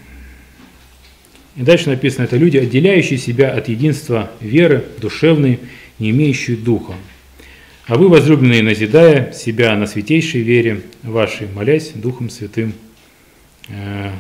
И 1.56 1.62
дальше 1.62 1.90
написано, 1.90 2.24
это 2.24 2.38
люди, 2.38 2.58
отделяющие 2.58 3.20
себя 3.20 3.52
от 3.52 3.68
единства 3.68 4.32
веры, 4.40 4.84
душевной, 5.00 5.60
не 6.00 6.10
имеющие 6.10 6.58
духа. 6.58 6.94
А 7.86 7.96
вы, 7.96 8.08
возлюбленные, 8.08 8.64
назидая 8.64 9.34
себя 9.34 9.76
на 9.76 9.88
святейшей 9.88 10.42
вере 10.42 10.82
вашей, 11.04 11.48
молясь 11.48 11.92
Духом 11.94 12.30
Святым. 12.30 12.74
Э, 13.68 14.12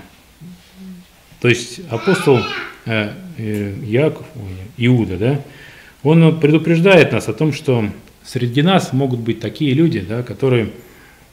то 1.40 1.48
есть 1.48 1.80
апостол 1.90 2.42
э, 2.86 3.14
э, 3.38 3.74
Яков, 3.84 4.28
Иуда, 4.78 5.18
да, 5.18 5.42
он 6.04 6.40
предупреждает 6.40 7.14
нас 7.14 7.30
о 7.30 7.34
том, 7.34 7.54
что 7.54 7.90
среди 8.24 8.62
нас 8.62 8.92
могут 8.92 9.22
быть 9.22 9.40
такие 9.40 9.74
люди, 9.74 10.02
да, 10.02 10.24
которые 10.24 10.70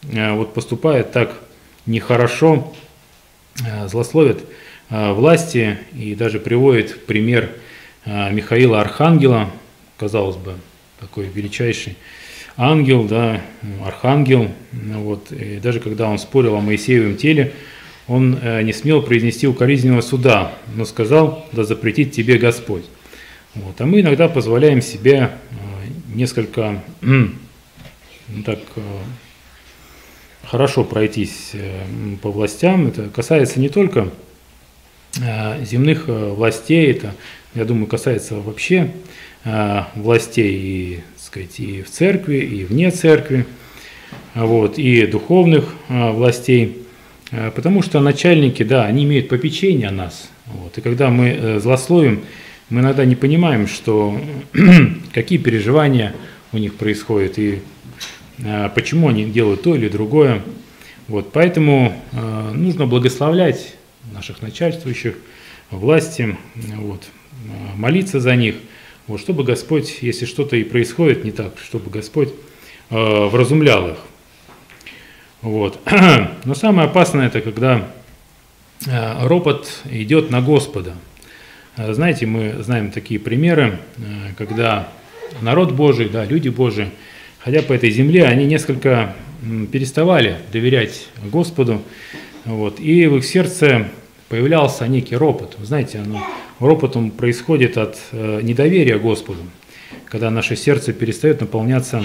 вот 0.02 0.54
поступают 0.54 1.12
так 1.12 1.42
нехорошо, 1.86 2.72
э, 3.64 3.88
злословят 3.88 4.44
э, 4.88 5.12
власти 5.12 5.78
и 5.94 6.14
даже 6.14 6.40
приводит 6.40 7.06
пример 7.06 7.50
э, 8.04 8.32
Михаила 8.32 8.80
Архангела, 8.80 9.50
казалось 9.96 10.36
бы, 10.36 10.54
такой 10.98 11.26
величайший 11.26 11.96
ангел, 12.56 13.04
да, 13.04 13.40
архангел, 13.84 14.50
вот, 14.72 15.32
и 15.32 15.58
даже 15.58 15.80
когда 15.80 16.08
он 16.08 16.18
спорил 16.18 16.56
о 16.56 16.60
Моисеевом 16.60 17.16
теле, 17.16 17.54
он 18.06 18.38
не 18.64 18.72
смел 18.72 19.02
произнести 19.02 19.46
укоризненного 19.46 20.00
суда, 20.00 20.52
но 20.74 20.84
сказал, 20.84 21.46
да 21.52 21.64
запретит 21.64 22.12
тебе 22.12 22.38
Господь. 22.38 22.84
Вот. 23.54 23.80
А 23.80 23.86
мы 23.86 24.00
иногда 24.00 24.28
позволяем 24.28 24.82
себе 24.82 25.30
несколько 26.12 26.82
ну, 27.00 28.42
так, 28.44 28.58
хорошо 30.50 30.84
пройтись 30.84 31.52
по 32.22 32.30
властям. 32.30 32.88
Это 32.88 33.08
касается 33.08 33.60
не 33.60 33.68
только 33.68 34.10
земных 35.62 36.04
властей, 36.06 36.90
это, 36.90 37.14
я 37.54 37.64
думаю, 37.64 37.86
касается 37.86 38.36
вообще 38.36 38.90
властей 39.94 40.54
и, 40.54 41.00
сказать, 41.18 41.58
и 41.60 41.82
в 41.82 41.90
церкви, 41.90 42.38
и 42.38 42.64
вне 42.64 42.90
церкви, 42.90 43.46
вот, 44.34 44.78
и 44.78 45.06
духовных 45.06 45.74
властей. 45.88 46.80
Э, 47.30 47.50
потому 47.50 47.82
что 47.82 48.00
начальники, 48.00 48.62
да, 48.62 48.84
они 48.84 49.04
имеют 49.04 49.28
попечение 49.28 49.88
о 49.88 49.92
нас. 49.92 50.28
Вот. 50.46 50.78
И 50.78 50.80
когда 50.80 51.10
мы 51.10 51.28
э, 51.28 51.60
злословим, 51.60 52.22
мы 52.68 52.80
иногда 52.80 53.04
не 53.04 53.16
понимаем, 53.16 53.66
что 53.66 54.20
какие 55.14 55.38
переживания 55.38 56.14
у 56.52 56.58
них 56.58 56.74
происходят 56.74 57.38
и 57.38 57.54
э, 57.54 57.58
почему 58.74 59.08
они 59.08 59.24
делают 59.24 59.62
то 59.62 59.74
или 59.74 59.88
другое. 59.88 60.42
Вот. 61.08 61.32
Поэтому 61.32 61.94
нужно 62.54 62.86
благословлять 62.86 63.74
наших 64.12 64.42
начальствующих, 64.42 65.16
власти, 65.70 66.36
вот, 66.76 67.04
молиться 67.76 68.20
за 68.20 68.36
них, 68.36 68.56
вот, 69.06 69.20
чтобы 69.20 69.44
Господь, 69.44 69.98
если 70.00 70.24
что-то 70.24 70.56
и 70.56 70.64
происходит 70.64 71.24
не 71.24 71.32
так, 71.32 71.54
чтобы 71.62 71.90
Господь 71.90 72.30
вразумлял 72.88 73.90
их. 73.90 73.98
Вот. 75.42 75.80
Но 76.44 76.54
самое 76.54 76.88
опасное 76.88 77.26
это 77.26 77.40
когда 77.40 77.88
э, 78.86 79.26
ропот 79.26 79.80
идет 79.90 80.30
на 80.30 80.42
Господа. 80.42 80.94
Э, 81.76 81.94
знаете, 81.94 82.26
мы 82.26 82.62
знаем 82.62 82.90
такие 82.90 83.18
примеры, 83.18 83.78
э, 83.96 84.34
когда 84.36 84.88
народ 85.40 85.72
Божий, 85.72 86.10
да, 86.10 86.26
люди 86.26 86.50
Божии, 86.50 86.90
ходя 87.40 87.62
по 87.62 87.72
этой 87.72 87.90
земле, 87.90 88.24
они 88.24 88.46
несколько 88.46 89.14
переставали 89.72 90.36
доверять 90.52 91.08
Господу, 91.24 91.82
вот, 92.44 92.78
и 92.80 93.06
в 93.06 93.16
их 93.16 93.24
сердце 93.24 93.88
появлялся 94.28 94.86
некий 94.86 95.16
ропот. 95.16 95.56
Вы 95.58 95.66
знаете, 95.66 95.98
оно, 95.98 96.22
ропот 96.58 96.96
он 96.96 97.10
происходит 97.10 97.76
от 97.76 97.98
недоверия 98.12 98.98
Господу, 98.98 99.40
когда 100.06 100.30
наше 100.30 100.56
сердце 100.56 100.92
перестает 100.92 101.40
наполняться 101.40 102.04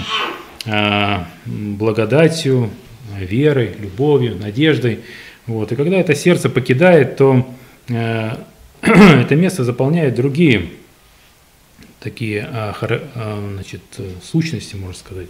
благодатью, 1.44 2.70
верой, 3.18 3.72
любовью, 3.78 4.36
надеждой. 4.36 5.00
Вот. 5.46 5.72
И 5.72 5.76
когда 5.76 5.96
это 5.96 6.14
сердце 6.14 6.48
покидает, 6.48 7.16
то 7.16 7.46
э, 7.88 8.30
это 8.82 9.36
место 9.36 9.64
заполняет 9.64 10.14
другие 10.14 10.66
такие 12.06 12.48
э, 12.48 12.72
э, 12.82 13.50
значит, 13.54 13.80
сущности, 14.22 14.76
можно 14.76 14.94
сказать. 14.94 15.28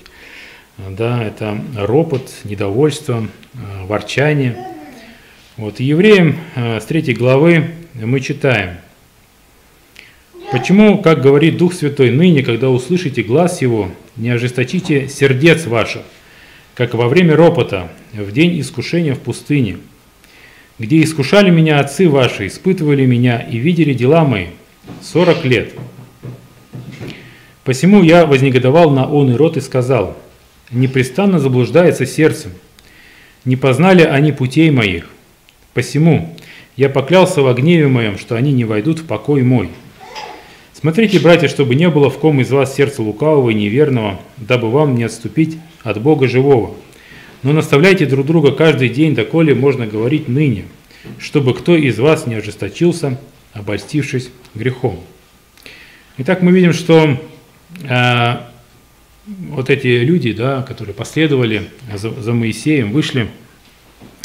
Да, 0.76 1.25
это 1.25 1.59
ропот, 1.75 2.30
недовольство, 2.45 3.26
э, 3.54 3.87
ворчание. 3.87 4.59
Вот. 5.56 5.80
евреям 5.80 6.38
с 6.54 6.85
третьей 6.85 7.14
главы 7.14 7.71
мы 7.95 8.21
читаем. 8.21 8.76
Почему, 10.52 10.99
как 10.99 11.23
говорит 11.23 11.56
Дух 11.56 11.73
Святой, 11.73 12.11
ныне, 12.11 12.42
когда 12.42 12.68
услышите 12.68 13.23
глаз 13.23 13.62
Его, 13.62 13.90
не 14.16 14.28
ожесточите 14.28 15.09
сердец 15.09 15.64
ваших, 15.64 16.02
как 16.75 16.92
во 16.92 17.09
время 17.09 17.37
ропота, 17.37 17.90
в 18.12 18.33
день 18.33 18.61
искушения 18.61 19.14
в 19.14 19.21
пустыне, 19.21 19.78
где 20.78 21.02
искушали 21.02 21.49
меня 21.49 21.80
отцы 21.80 22.06
ваши, 22.06 22.49
испытывали 22.49 23.06
меня 23.06 23.39
и 23.39 23.56
видели 23.56 23.95
дела 23.95 24.25
мои 24.26 24.49
сорок 25.00 25.47
лет. 25.47 25.73
Посему 27.67 28.05
я 28.05 28.26
вознегодовал 28.26 28.91
на 28.91 29.11
он 29.11 29.33
и 29.33 29.35
рот 29.35 29.57
и 29.57 29.61
сказал, 29.61 30.17
непрестанно 30.71 31.41
заблуждается 31.41 32.07
сердцем, 32.07 32.52
не 33.45 33.57
познали 33.57 34.02
они 34.05 34.31
путей 34.31 34.71
моих. 34.71 35.09
Посему 35.75 36.33
я 36.76 36.89
поклялся 36.89 37.43
во 37.43 37.55
гневе 37.55 37.89
моем, 37.89 38.19
что 38.19 38.37
они 38.37 38.52
не 38.52 38.65
войдут 38.65 39.00
в 39.00 39.07
покой 39.07 39.43
мой. 39.43 39.71
Смотрите, 40.75 41.19
братья, 41.19 41.49
чтобы 41.49 41.75
не 41.75 41.89
было 41.89 42.09
в 42.09 42.19
ком 42.19 42.41
из 42.41 42.52
вас 42.52 42.73
сердца 42.73 43.02
лукавого 43.02 43.50
и 43.50 43.55
неверного, 43.55 44.21
дабы 44.37 44.71
вам 44.71 44.95
не 44.95 45.02
отступить 45.02 45.59
от 45.83 46.00
Бога 46.00 46.29
живого. 46.29 46.76
Но 47.43 47.52
наставляйте 47.52 48.07
друг 48.07 48.26
друга 48.26 48.52
каждый 48.52 48.91
день, 48.91 49.17
доколе 49.17 49.57
можно 49.57 49.89
говорить 49.89 50.29
ныне, 50.29 50.67
чтобы 51.19 51.52
кто 51.52 51.75
из 51.75 51.99
вас 51.99 52.29
не 52.29 52.37
ожесточился, 52.37 53.19
обольстившись 53.55 54.31
грехом. 54.55 55.00
Итак, 56.19 56.43
мы 56.43 56.52
видим, 56.52 56.73
что 56.73 57.19
э, 57.82 58.36
вот 59.26 59.71
эти 59.71 59.86
люди, 59.86 60.32
да, 60.32 60.62
которые 60.62 60.95
последовали 60.95 61.69
за, 61.93 62.10
за 62.10 62.32
Моисеем, 62.32 62.93
вышли, 62.93 63.28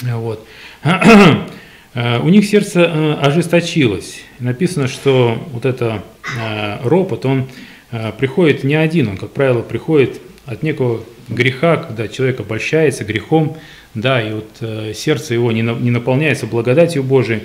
вот, 0.01 0.45
э, 0.83 2.19
у 2.23 2.29
них 2.29 2.45
сердце 2.45 2.81
э, 2.81 3.13
ожесточилось. 3.13 4.21
Написано, 4.39 4.87
что 4.87 5.37
вот 5.51 5.65
это 5.65 6.03
э, 6.39 6.79
ропот, 6.83 7.25
он 7.25 7.47
э, 7.91 8.11
приходит 8.17 8.63
не 8.63 8.75
один, 8.75 9.09
он, 9.09 9.17
как 9.17 9.31
правило, 9.31 9.61
приходит 9.61 10.21
от 10.45 10.63
некого 10.63 11.03
греха, 11.27 11.77
когда 11.77 12.07
человек 12.07 12.39
обольщается 12.39 13.03
грехом, 13.03 13.57
да, 13.93 14.21
и 14.21 14.33
вот 14.33 14.95
сердце 14.95 15.33
его 15.33 15.51
не, 15.51 15.63
на, 15.63 15.73
не 15.73 15.91
наполняется 15.91 16.47
благодатью 16.47 17.03
Божией, 17.03 17.43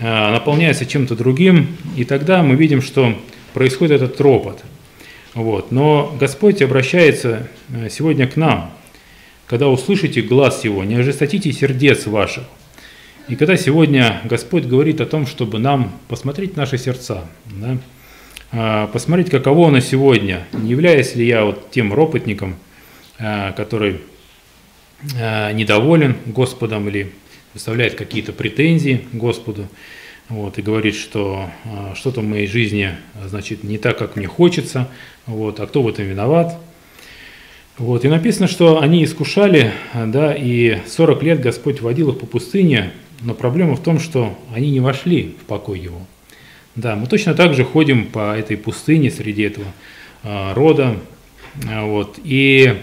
э, 0.00 0.32
наполняется 0.32 0.86
чем-то 0.86 1.16
другим, 1.16 1.76
и 1.96 2.04
тогда 2.04 2.42
мы 2.42 2.56
видим, 2.56 2.82
что 2.82 3.18
происходит 3.54 4.02
этот 4.02 4.20
ропот. 4.20 4.62
Вот. 5.34 5.72
Но 5.72 6.16
Господь 6.18 6.62
обращается 6.62 7.48
э, 7.72 7.88
сегодня 7.90 8.26
к 8.26 8.36
нам, 8.36 8.72
когда 9.46 9.68
услышите 9.68 10.22
глаз 10.22 10.64
Его, 10.64 10.84
не 10.84 10.96
ожесточите 10.96 11.52
сердец 11.52 12.06
ваших. 12.06 12.44
И 13.28 13.36
когда 13.36 13.56
сегодня 13.56 14.20
Господь 14.24 14.64
говорит 14.64 15.00
о 15.00 15.06
том, 15.06 15.26
чтобы 15.26 15.58
нам 15.58 15.92
посмотреть 16.08 16.56
наши 16.56 16.78
сердца, 16.78 17.24
да, 17.46 17.78
э, 18.52 18.88
посмотреть, 18.92 19.30
каково 19.30 19.68
оно 19.68 19.80
сегодня, 19.80 20.46
не 20.52 20.70
являюсь 20.70 21.14
ли 21.14 21.26
я 21.26 21.44
вот 21.44 21.70
тем 21.70 21.92
ропотником– 21.92 22.56
Э, 23.22 23.52
который 23.52 24.00
э, 25.14 25.52
недоволен 25.52 26.16
Господом 26.24 26.88
или 26.88 27.12
выставляет 27.52 27.96
какие-то 27.96 28.32
претензии 28.32 29.04
Господу, 29.12 29.68
вот, 30.30 30.58
и 30.58 30.62
говорит, 30.62 30.94
что 30.94 31.50
э, 31.64 31.94
что-то 31.94 32.22
в 32.22 32.24
моей 32.24 32.46
жизни 32.46 32.92
значит 33.26 33.62
не 33.62 33.76
так, 33.76 33.98
как 33.98 34.16
мне 34.16 34.26
хочется, 34.26 34.88
вот, 35.26 35.60
а 35.60 35.66
кто 35.66 35.82
в 35.82 35.88
этом 35.88 36.06
виноват. 36.06 36.56
Вот, 37.76 38.04
и 38.04 38.08
написано, 38.08 38.48
что 38.48 38.80
они 38.80 39.04
искушали, 39.04 39.72
да, 39.94 40.34
и 40.34 40.78
40 40.86 41.22
лет 41.22 41.40
Господь 41.40 41.80
водил 41.82 42.10
их 42.10 42.18
по 42.18 42.26
пустыне, 42.26 42.92
но 43.20 43.34
проблема 43.34 43.76
в 43.76 43.82
том, 43.82 44.00
что 44.00 44.38
они 44.54 44.70
не 44.70 44.80
вошли 44.80 45.34
в 45.42 45.44
покой 45.44 45.80
Его. 45.80 46.00
Да, 46.76 46.96
мы 46.96 47.06
точно 47.06 47.34
так 47.34 47.54
же 47.54 47.64
ходим 47.64 48.06
по 48.06 48.36
этой 48.36 48.56
пустыне 48.56 49.10
среди 49.10 49.42
этого 49.42 49.66
рода, 50.54 50.96
вот, 51.54 52.18
и 52.22 52.76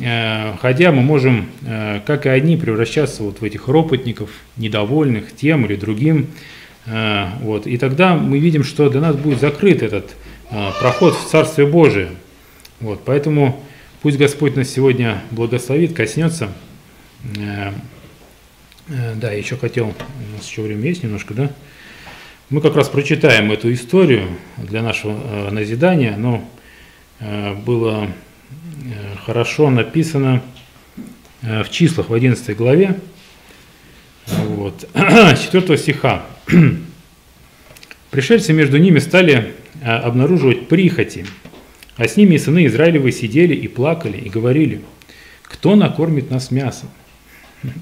Э, 0.00 0.56
ходя, 0.60 0.90
мы 0.90 1.02
можем, 1.02 1.46
э, 1.62 2.00
как 2.04 2.26
и 2.26 2.28
одни, 2.28 2.56
превращаться 2.56 3.22
вот 3.22 3.40
в 3.40 3.44
этих 3.44 3.68
ропотников, 3.68 4.30
недовольных 4.56 5.34
тем 5.36 5.64
или 5.66 5.76
другим. 5.76 6.28
Э, 6.86 7.28
вот. 7.40 7.66
И 7.66 7.76
тогда 7.78 8.14
мы 8.14 8.38
видим, 8.38 8.64
что 8.64 8.88
для 8.88 9.00
нас 9.00 9.16
будет 9.16 9.40
закрыт 9.40 9.82
этот 9.82 10.14
проход 10.78 11.14
в 11.16 11.28
Царствие 11.28 11.66
Божие. 11.66 12.10
Вот. 12.80 13.02
Поэтому 13.04 13.62
пусть 14.02 14.18
Господь 14.18 14.56
нас 14.56 14.68
сегодня 14.68 15.22
благословит, 15.30 15.94
коснется. 15.94 16.52
Да, 18.86 19.32
еще 19.32 19.56
хотел, 19.56 19.86
у 19.86 20.36
нас 20.36 20.46
еще 20.46 20.62
время 20.62 20.86
есть 20.86 21.02
немножко, 21.02 21.32
да? 21.34 21.50
Мы 22.50 22.60
как 22.60 22.76
раз 22.76 22.88
прочитаем 22.88 23.50
эту 23.50 23.72
историю 23.72 24.28
для 24.58 24.82
нашего 24.82 25.50
назидания, 25.50 26.16
но 26.18 26.46
было 27.64 28.08
Э, 28.84 29.16
хорошо 29.24 29.70
написано 29.70 30.42
э, 31.42 31.62
в 31.62 31.70
числах 31.70 32.10
в 32.10 32.14
11 32.14 32.56
главе, 32.56 32.98
вот, 34.26 34.88
4 34.94 35.78
стиха. 35.78 36.26
Пришельцы 38.10 38.52
между 38.52 38.78
ними 38.78 38.98
стали 38.98 39.54
э, 39.80 39.86
обнаруживать 39.86 40.68
прихоти, 40.68 41.26
а 41.96 42.06
с 42.06 42.16
ними 42.16 42.34
и 42.34 42.38
сыны 42.38 42.66
Израилевы 42.66 43.12
сидели 43.12 43.54
и 43.54 43.68
плакали, 43.68 44.16
и 44.16 44.28
говорили, 44.28 44.82
кто 45.42 45.76
накормит 45.76 46.30
нас 46.30 46.50
мясом? 46.50 46.90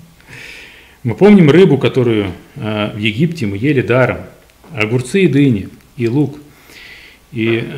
Мы 1.02 1.14
помним 1.16 1.50
рыбу, 1.50 1.78
которую 1.78 2.32
в 2.54 2.96
Египте 2.96 3.44
мы 3.44 3.56
ели 3.56 3.80
даром, 3.80 4.18
огурцы 4.72 5.22
и 5.22 5.26
дыни, 5.26 5.68
и 5.96 6.06
лук, 6.06 6.38
и, 7.32 7.68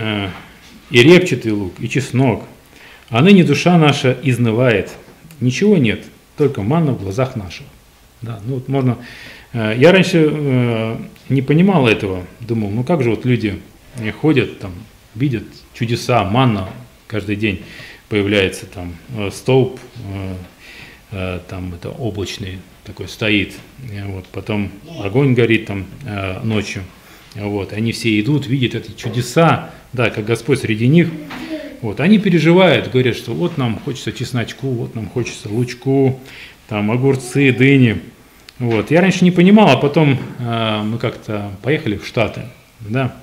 и 0.91 1.03
репчатый 1.03 1.53
лук, 1.53 1.73
и 1.79 1.89
чеснок, 1.89 2.45
а 3.09 3.23
ныне 3.23 3.43
душа 3.43 3.79
наша 3.79 4.19
изнывает. 4.23 4.91
Ничего 5.41 5.79
нет, 5.79 6.05
только 6.37 6.63
манна 6.63 6.93
в 6.93 7.03
глазах 7.03 7.37
наших. 7.37 7.67
Да, 8.23 8.41
ну 8.45 8.55
вот 8.55 8.69
можно. 8.69 8.99
Э, 9.55 9.75
я 9.79 9.93
раньше 9.93 10.29
э, 10.31 10.97
не 11.31 11.41
понимал 11.41 11.87
этого, 11.89 12.27
думал, 12.41 12.71
ну 12.71 12.85
как 12.85 13.03
же 13.03 13.11
вот 13.11 13.25
люди 13.25 13.61
ходят 14.21 14.59
там, 14.59 14.73
видят 15.15 15.45
чудеса, 15.73 16.25
манна 16.25 16.69
каждый 17.07 17.37
день 17.37 17.63
появляется 18.09 18.67
там 18.67 18.95
столб, 19.31 19.79
там 21.13 21.75
это 21.75 21.91
облачный 21.91 22.59
такой 22.85 23.07
стоит, 23.07 23.55
вот 24.07 24.27
потом 24.27 24.73
огонь 25.01 25.35
горит 25.35 25.67
там 25.67 25.87
ночью, 26.43 26.83
вот 27.37 27.73
они 27.73 27.93
все 27.93 28.21
идут, 28.21 28.49
видят 28.49 28.75
эти 28.75 28.91
чудеса, 28.97 29.71
да, 29.93 30.11
как 30.11 30.25
Господь 30.25 30.59
среди 30.59 30.89
них, 30.89 31.09
вот, 31.81 32.01
они 32.01 32.19
переживают, 32.19 32.91
говорят, 32.91 33.17
что 33.17 33.33
вот 33.33 33.59
нам 33.59 33.79
хочется 33.79 34.11
чесночку, 34.11 34.69
вот 34.69 34.97
нам 34.97 35.09
хочется 35.09 35.49
лучку, 35.49 36.21
там 36.69 36.91
огурцы, 36.91 37.53
дыни. 37.53 38.01
Вот. 38.59 38.91
Я 38.91 39.01
раньше 39.01 39.25
не 39.25 39.31
понимал, 39.31 39.71
а 39.71 39.77
потом 39.77 40.19
э, 40.39 40.83
мы 40.85 40.99
как-то 40.99 41.51
поехали 41.63 41.97
в 41.97 42.07
Штаты, 42.07 42.43
да. 42.81 43.17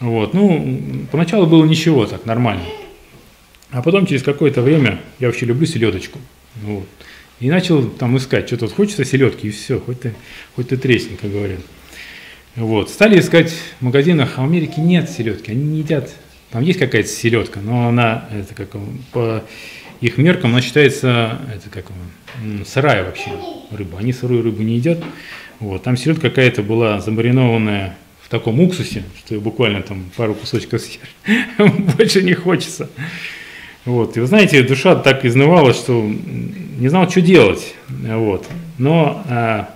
Вот. 0.00 0.34
Ну, 0.34 1.06
поначалу 1.12 1.46
было 1.46 1.64
ничего, 1.64 2.06
так 2.06 2.26
нормально. 2.26 2.64
А 3.70 3.82
потом 3.82 4.06
через 4.06 4.22
какое-то 4.22 4.62
время, 4.62 5.00
я 5.18 5.28
вообще 5.28 5.46
люблю 5.46 5.66
селедочку, 5.66 6.18
вот. 6.62 6.86
И 7.40 7.50
начал 7.50 7.82
там 7.88 8.16
искать, 8.16 8.46
что 8.46 8.56
тут 8.56 8.72
хочется 8.72 9.04
селедки, 9.04 9.48
и 9.48 9.50
все, 9.50 9.80
хоть 9.80 10.00
ты, 10.00 10.14
хоть 10.54 10.68
ты 10.68 10.76
тресни, 10.76 11.16
как 11.16 11.30
говорят. 11.30 11.60
Вот. 12.56 12.88
Стали 12.88 13.18
искать 13.18 13.52
в 13.80 13.84
магазинах, 13.84 14.34
а 14.36 14.42
в 14.42 14.44
Америке 14.44 14.80
нет 14.80 15.10
селедки, 15.10 15.50
они 15.50 15.64
не 15.64 15.78
едят 15.78 16.10
там 16.54 16.62
есть 16.62 16.78
какая-то 16.78 17.08
селедка, 17.08 17.58
но 17.60 17.88
она, 17.88 18.28
это 18.32 18.54
как 18.54 18.80
по 19.10 19.42
их 20.00 20.18
меркам, 20.18 20.50
она 20.50 20.62
считается, 20.62 21.38
это 21.54 21.70
как 21.70 21.86
сырая 22.66 23.04
вообще 23.04 23.30
рыба. 23.70 23.98
Они 23.98 24.12
сырую 24.12 24.42
рыбу 24.42 24.62
не 24.62 24.76
едят. 24.76 24.98
Вот. 25.60 25.82
Там 25.82 25.96
селедка 25.96 26.30
какая-то 26.30 26.62
была 26.62 27.00
замаринованная 27.00 27.96
в 28.22 28.28
таком 28.28 28.60
уксусе, 28.60 29.04
что 29.18 29.38
буквально 29.40 29.82
там 29.82 30.10
пару 30.16 30.34
кусочков 30.34 30.80
съешь, 30.80 31.00
больше 31.96 32.22
не 32.22 32.34
хочется. 32.34 32.90
Вот. 33.84 34.16
И 34.16 34.20
вы 34.20 34.26
знаете, 34.26 34.62
душа 34.62 34.96
так 34.96 35.24
изнывала, 35.24 35.72
что 35.74 36.02
не 36.02 36.88
знал, 36.88 37.08
что 37.08 37.20
делать. 37.20 37.74
Вот. 37.88 38.46
Но 38.78 39.22
а, 39.28 39.68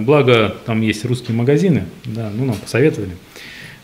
благо 0.00 0.54
там 0.64 0.80
есть 0.80 1.04
русские 1.04 1.36
магазины, 1.36 1.84
да, 2.04 2.30
ну 2.34 2.44
нам 2.44 2.56
посоветовали. 2.56 3.12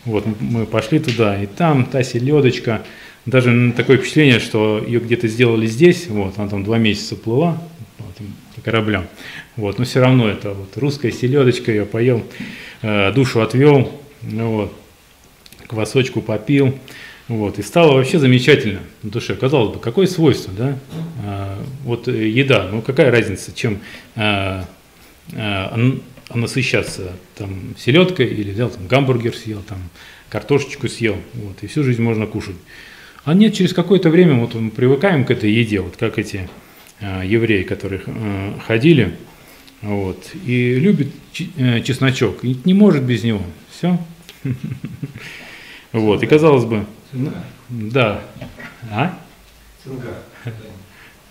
Вот 0.05 0.25
мы 0.39 0.65
пошли 0.65 0.99
туда, 0.99 1.41
и 1.41 1.45
там 1.45 1.85
та 1.85 2.01
селедочка, 2.03 2.81
даже 3.25 3.73
такое 3.75 3.97
впечатление, 3.97 4.39
что 4.39 4.83
ее 4.85 4.99
где-то 4.99 5.27
сделали 5.27 5.67
здесь, 5.67 6.07
вот, 6.07 6.37
она 6.37 6.47
там 6.47 6.63
два 6.63 6.77
месяца 6.77 7.15
плыла 7.15 7.61
вот, 7.99 8.15
по 8.55 8.61
кораблям, 8.61 9.07
вот, 9.55 9.79
но 9.79 9.85
все 9.85 9.99
равно 9.99 10.27
это 10.27 10.51
вот 10.51 10.75
русская 10.77 11.11
селедочка, 11.11 11.71
я 11.71 11.85
поел, 11.85 12.23
э, 12.81 13.11
душу 13.13 13.41
отвел, 13.41 13.91
вот, 14.21 14.73
квасочку 15.67 16.21
попил, 16.21 16.77
вот, 17.27 17.59
и 17.59 17.61
стало 17.61 17.93
вообще 17.93 18.19
замечательно 18.19 18.81
на 19.03 19.09
душе. 19.09 19.35
Казалось 19.35 19.75
бы, 19.75 19.79
какое 19.79 20.05
свойство, 20.05 20.53
да? 20.53 20.77
А, 21.23 21.63
вот 21.83 22.09
э, 22.09 22.27
еда, 22.27 22.67
ну 22.69 22.81
какая 22.81 23.09
разница, 23.09 23.53
чем 23.55 23.79
а, 24.17 24.65
а, 25.33 25.79
насыщаться 26.33 27.13
там 27.37 27.75
селедкой 27.77 28.27
или 28.27 28.51
взял 28.51 28.69
там 28.69 28.85
гамбургер 28.85 29.33
съел, 29.33 29.61
там 29.61 29.77
картошечку 30.29 30.89
съел, 30.89 31.15
вот, 31.35 31.55
и 31.61 31.67
всю 31.67 31.83
жизнь 31.83 32.01
можно 32.01 32.27
кушать. 32.27 32.57
А 33.23 33.35
нет, 33.35 33.53
через 33.53 33.73
какое-то 33.73 34.09
время 34.09 34.35
вот 34.35 34.55
мы 34.55 34.71
привыкаем 34.71 35.25
к 35.25 35.31
этой 35.31 35.51
еде, 35.51 35.79
вот 35.79 35.95
как 35.95 36.17
эти 36.17 36.49
э, 36.99 37.21
евреи, 37.23 37.61
которые 37.61 38.01
э, 38.05 38.53
ходили, 38.65 39.15
вот, 39.83 40.31
и 40.45 40.75
любят 40.75 41.09
э, 41.57 41.81
чесночок, 41.81 42.43
и 42.43 42.57
не 42.65 42.73
может 42.73 43.03
без 43.03 43.23
него, 43.23 43.41
все. 43.69 43.99
Вот, 45.91 46.23
и 46.23 46.25
казалось 46.25 46.63
бы, 46.63 46.85
да, 47.69 48.21
а? 48.89 49.19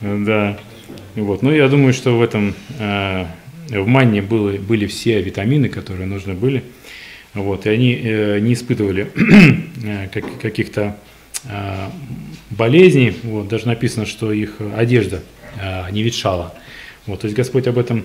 Да, 0.03 0.59
вот, 1.15 1.41
ну 1.41 1.51
я 1.51 1.67
думаю, 1.69 1.95
что 1.95 2.19
в 2.19 2.23
этом 2.23 2.55
э, 2.79 3.25
в 3.71 3.87
манне 3.87 4.21
было, 4.21 4.53
были 4.53 4.87
все 4.87 5.23
витамины, 5.23 5.71
которые 5.71 6.07
нужны 6.07 6.35
были. 6.35 6.63
Вот, 7.33 7.65
и 7.65 7.71
они 7.71 7.95
э, 7.95 8.39
не 8.41 8.53
испытывали 8.53 9.11
э, 9.85 10.09
как, 10.13 10.25
каких-то 10.41 10.99
болезней. 12.51 13.15
Вот, 13.23 13.49
даже 13.49 13.67
написано, 13.67 14.07
что 14.07 14.33
их 14.33 14.57
одежда 14.77 15.23
э, 15.61 15.91
не 15.91 16.03
ветшала. 16.03 16.55
Вот, 17.07 17.21
то 17.21 17.27
есть 17.27 17.37
Господь 17.37 17.67
об 17.67 17.79
этом 17.79 18.05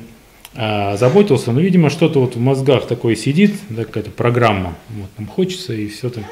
э, 0.54 0.98
заботился. 0.98 1.52
Но, 1.52 1.60
видимо, 1.60 1.90
что-то 1.90 2.22
вот 2.22 2.36
в 2.36 2.40
мозгах 2.40 2.88
такое 2.88 3.16
сидит, 3.16 3.56
да, 3.70 3.84
какая-то 3.84 4.12
программа. 4.12 4.76
Вот, 4.90 5.10
нам 5.18 5.28
хочется, 5.28 5.74
и 5.74 5.88
все 5.88 6.08
это. 6.08 6.24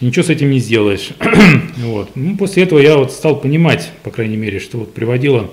ничего 0.00 0.24
с 0.24 0.30
этим 0.30 0.50
не 0.50 0.58
сделаешь. 0.58 1.10
вот. 1.76 2.10
ну, 2.14 2.36
после 2.36 2.62
этого 2.62 2.78
я 2.78 2.96
вот 2.96 3.12
стал 3.12 3.40
понимать, 3.40 3.90
по 4.02 4.10
крайней 4.10 4.36
мере, 4.36 4.58
что 4.58 4.78
вот 4.78 4.94
приводило 4.94 5.50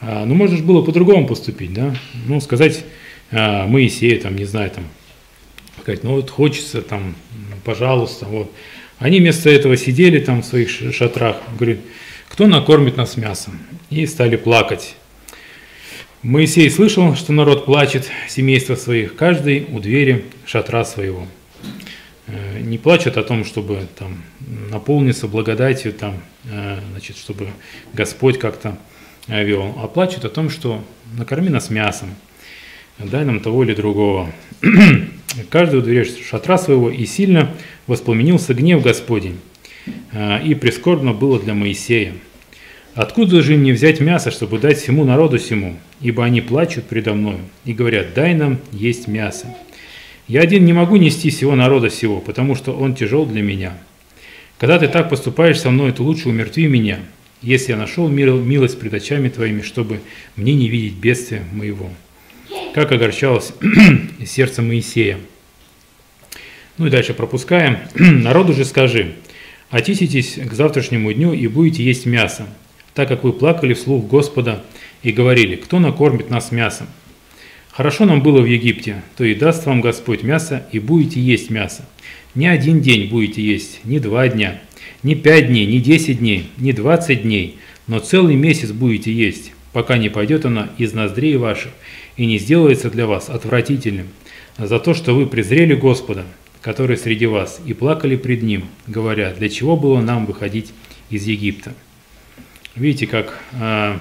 а, 0.00 0.24
ну, 0.26 0.34
можно 0.34 0.56
же 0.56 0.62
было 0.62 0.82
по-другому 0.82 1.26
поступить, 1.26 1.72
да? 1.72 1.94
Ну, 2.26 2.40
сказать 2.40 2.84
а, 3.32 3.66
Моисею, 3.66 4.20
там, 4.20 4.36
не 4.36 4.44
знаю, 4.44 4.70
там, 4.70 4.84
сказать, 5.80 6.04
ну 6.04 6.14
вот 6.14 6.30
хочется, 6.30 6.82
там, 6.82 7.14
пожалуйста, 7.64 8.26
вот. 8.26 8.50
Они 8.98 9.20
вместо 9.20 9.50
этого 9.50 9.76
сидели 9.76 10.20
там 10.20 10.42
в 10.42 10.46
своих 10.46 10.70
шатрах, 10.70 11.36
говорит, 11.58 11.80
кто 12.28 12.46
накормит 12.46 12.96
нас 12.96 13.16
мясом? 13.16 13.58
И 13.90 14.06
стали 14.06 14.36
плакать. 14.36 14.96
Моисей 16.22 16.70
слышал, 16.70 17.14
что 17.14 17.32
народ 17.32 17.66
плачет, 17.66 18.10
семейство 18.28 18.74
своих, 18.74 19.14
каждый 19.14 19.66
у 19.70 19.80
двери 19.80 20.24
шатра 20.46 20.84
своего. 20.84 21.26
Э, 22.26 22.58
не 22.60 22.78
плачут 22.78 23.18
о 23.18 23.22
том, 23.22 23.44
чтобы 23.44 23.86
там 23.98 24.22
наполниться 24.70 25.28
благодатью, 25.28 25.92
там, 25.92 26.20
э, 26.44 26.80
значит, 26.90 27.18
чтобы 27.18 27.48
Господь 27.92 28.38
как-то 28.38 28.78
вел, 29.28 29.74
а 29.78 29.88
плачет 29.88 30.24
о 30.24 30.30
том, 30.30 30.50
что 30.50 30.82
накорми 31.16 31.50
нас 31.50 31.68
мясом, 31.68 32.14
дай 32.98 33.24
нам 33.24 33.40
того 33.40 33.62
или 33.62 33.74
другого. 33.74 34.32
Каждый 35.50 35.80
у 35.80 35.82
дверей 35.82 36.10
шатра 36.28 36.58
своего 36.58 36.90
и 36.90 37.04
сильно 37.04 37.54
воспламенился 37.86 38.54
гнев 38.54 38.82
Господень, 38.82 39.38
а, 40.12 40.38
и 40.38 40.54
прискорбно 40.54 41.12
было 41.12 41.38
для 41.38 41.54
Моисея. 41.54 42.14
Откуда 42.94 43.42
же 43.42 43.54
им 43.54 43.62
не 43.62 43.72
взять 43.72 44.00
мясо, 44.00 44.30
чтобы 44.30 44.58
дать 44.58 44.78
всему 44.78 45.04
народу 45.04 45.38
всему? 45.38 45.76
Ибо 46.00 46.24
они 46.24 46.40
плачут 46.40 46.84
предо 46.84 47.12
мною 47.12 47.40
и 47.66 47.74
говорят, 47.74 48.14
дай 48.14 48.34
нам 48.34 48.58
есть 48.72 49.06
мясо. 49.06 49.54
Я 50.28 50.40
один 50.40 50.64
не 50.64 50.72
могу 50.72 50.96
нести 50.96 51.30
всего 51.30 51.54
народа 51.54 51.90
сего, 51.90 52.20
потому 52.20 52.54
что 52.54 52.72
он 52.72 52.94
тяжел 52.94 53.26
для 53.26 53.42
меня. 53.42 53.76
Когда 54.58 54.78
ты 54.78 54.88
так 54.88 55.10
поступаешь 55.10 55.60
со 55.60 55.70
мной, 55.70 55.92
то 55.92 56.02
лучше 56.02 56.30
умертви 56.30 56.66
меня, 56.66 57.00
если 57.42 57.72
я 57.72 57.78
нашел 57.78 58.08
милость 58.08 58.80
пред 58.80 58.94
очами 58.94 59.28
Твоими, 59.28 59.60
чтобы 59.60 60.00
мне 60.34 60.54
не 60.54 60.68
видеть 60.68 60.94
бедствия 60.94 61.44
моего. 61.52 61.90
Как 62.74 62.90
огорчалось 62.92 63.52
сердце 64.26 64.62
Моисея. 64.62 65.18
Ну 66.78 66.86
и 66.86 66.90
дальше 66.90 67.14
пропускаем. 67.14 67.78
Народу 67.94 68.52
же 68.52 68.64
скажи, 68.64 69.14
очиститесь 69.70 70.34
к 70.34 70.52
завтрашнему 70.52 71.12
дню 71.12 71.32
и 71.32 71.46
будете 71.46 71.82
есть 71.82 72.04
мясо, 72.06 72.46
так 72.94 73.08
как 73.08 73.24
вы 73.24 73.32
плакали 73.32 73.72
вслух 73.74 74.06
Господа 74.06 74.62
и 75.02 75.10
говорили, 75.10 75.56
кто 75.56 75.78
накормит 75.78 76.30
нас 76.30 76.52
мясом. 76.52 76.86
Хорошо 77.70 78.04
нам 78.06 78.22
было 78.22 78.40
в 78.40 78.46
Египте, 78.46 79.02
то 79.16 79.24
и 79.24 79.34
даст 79.34 79.66
вам 79.66 79.80
Господь 79.80 80.22
мясо, 80.22 80.66
и 80.72 80.78
будете 80.78 81.20
есть 81.20 81.50
мясо. 81.50 81.86
Не 82.34 82.48
один 82.48 82.80
день 82.80 83.08
будете 83.08 83.42
есть, 83.42 83.84
не 83.84 83.98
два 83.98 84.28
дня, 84.28 84.60
не 85.02 85.14
пять 85.14 85.48
дней, 85.48 85.66
не 85.66 85.80
десять 85.80 86.18
дней, 86.18 86.48
не 86.58 86.72
двадцать 86.72 87.22
дней, 87.22 87.58
но 87.86 87.98
целый 87.98 88.34
месяц 88.34 88.72
будете 88.72 89.12
есть, 89.12 89.52
пока 89.72 89.96
не 89.96 90.08
пойдет 90.08 90.44
она 90.44 90.70
из 90.76 90.92
ноздрей 90.92 91.36
ваших 91.36 91.72
и 92.16 92.26
не 92.26 92.38
сделается 92.38 92.90
для 92.90 93.06
вас 93.06 93.28
отвратительным, 93.28 94.08
за 94.58 94.78
то, 94.78 94.94
что 94.94 95.14
вы 95.14 95.26
презрели 95.26 95.74
Господа, 95.74 96.24
который 96.66 96.96
среди 96.96 97.26
вас, 97.26 97.60
и 97.64 97.74
плакали 97.74 98.16
пред 98.16 98.42
Ним, 98.42 98.64
говоря, 98.88 99.32
для 99.32 99.48
чего 99.48 99.76
было 99.76 100.00
нам 100.00 100.26
выходить 100.26 100.72
из 101.10 101.24
Египта. 101.24 101.72
Видите, 102.74 103.06
как 103.06 103.38
э, 103.52 103.98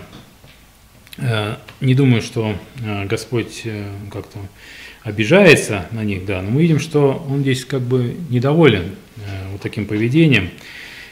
э, 1.18 1.56
не 1.80 1.94
думаю, 1.94 2.24
что 2.24 2.56
э, 2.84 3.06
Господь 3.06 3.62
э, 3.66 3.86
как-то 4.12 4.40
обижается 5.04 5.86
на 5.92 6.04
них, 6.04 6.26
да, 6.26 6.42
но 6.42 6.50
мы 6.50 6.64
видим, 6.64 6.80
что 6.80 7.24
Он 7.30 7.42
здесь 7.42 7.66
как 7.66 7.82
бы 7.82 8.16
недоволен 8.32 8.96
э, 9.18 9.52
вот 9.52 9.62
таким 9.62 9.86
поведением. 9.86 10.50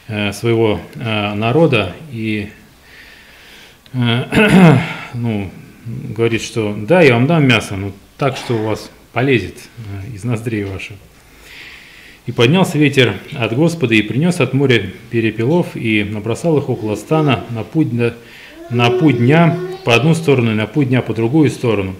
Э, 0.08 0.34
своего 0.34 0.82
э, 0.96 1.34
народа 1.34 1.96
и 2.12 2.50
э, 3.94 4.78
ну, 5.13 5.52
говорит, 5.86 6.42
что 6.42 6.76
да, 6.76 7.02
я 7.02 7.13
вам 7.13 7.26
дам 7.26 7.48
мясо, 7.48 7.78
но 7.78 7.94
так, 8.18 8.36
что 8.36 8.56
у 8.56 8.66
вас 8.66 8.92
полезет 9.13 9.56
из 10.13 10.26
ноздрей 10.26 10.66
ваших. 10.66 10.98
И 12.26 12.32
поднялся 12.32 12.78
ветер 12.78 13.16
от 13.34 13.54
Господа 13.54 13.96
и 13.96 14.02
принес 14.02 14.40
от 14.40 14.54
моря 14.54 14.92
перепелов 15.12 15.76
и 15.76 16.06
набросал 16.06 16.58
их 16.58 16.70
около 16.70 16.96
стана 16.96 17.44
на 17.50 17.64
путь, 17.64 17.90
на 18.70 18.90
путь 18.92 19.18
дня 19.18 19.60
по 19.84 19.94
одну 19.94 20.16
сторону 20.16 20.52
и 20.52 20.56
на 20.56 20.66
путь 20.66 20.88
дня 20.88 21.02
по 21.02 21.14
другую 21.14 21.50
сторону, 21.50 21.96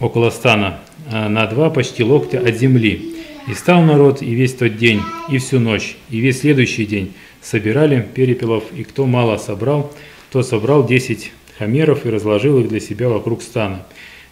около 0.00 0.28
стана, 0.28 0.80
а 1.10 1.30
на 1.30 1.46
два 1.46 1.70
почти 1.70 2.04
локтя 2.04 2.40
от 2.40 2.56
земли. 2.56 3.14
И 3.48 3.54
стал 3.54 3.82
народ 3.82 4.20
и 4.20 4.34
весь 4.34 4.52
тот 4.54 4.76
день, 4.76 5.00
и 5.30 5.38
всю 5.38 5.60
ночь, 5.60 5.96
и 6.10 6.18
весь 6.18 6.40
следующий 6.40 6.84
день 6.84 7.14
собирали 7.40 8.06
перепелов, 8.14 8.64
и 8.74 8.84
кто 8.84 9.06
мало 9.06 9.38
собрал, 9.38 9.92
то 10.30 10.42
собрал 10.42 10.86
десять 10.86 11.32
хамеров 11.58 12.04
и 12.04 12.10
разложил 12.10 12.60
их 12.60 12.68
для 12.68 12.80
себя 12.80 13.08
вокруг 13.08 13.42
стана. 13.42 13.86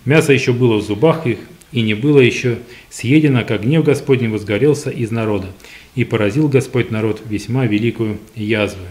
Мясо 0.04 0.32
еще 0.32 0.52
было 0.52 0.76
в 0.76 0.82
зубах 0.82 1.26
их, 1.26 1.38
и 1.72 1.80
не 1.82 1.94
было 1.94 2.20
еще 2.20 2.58
съедено, 2.90 3.44
как 3.44 3.62
гнев 3.62 3.84
Господень 3.84 4.30
возгорелся 4.30 4.90
из 4.90 5.10
народа, 5.10 5.48
и 5.94 6.04
поразил 6.04 6.48
Господь 6.48 6.90
народ 6.90 7.22
весьма 7.26 7.66
великую 7.66 8.18
язвою. 8.34 8.88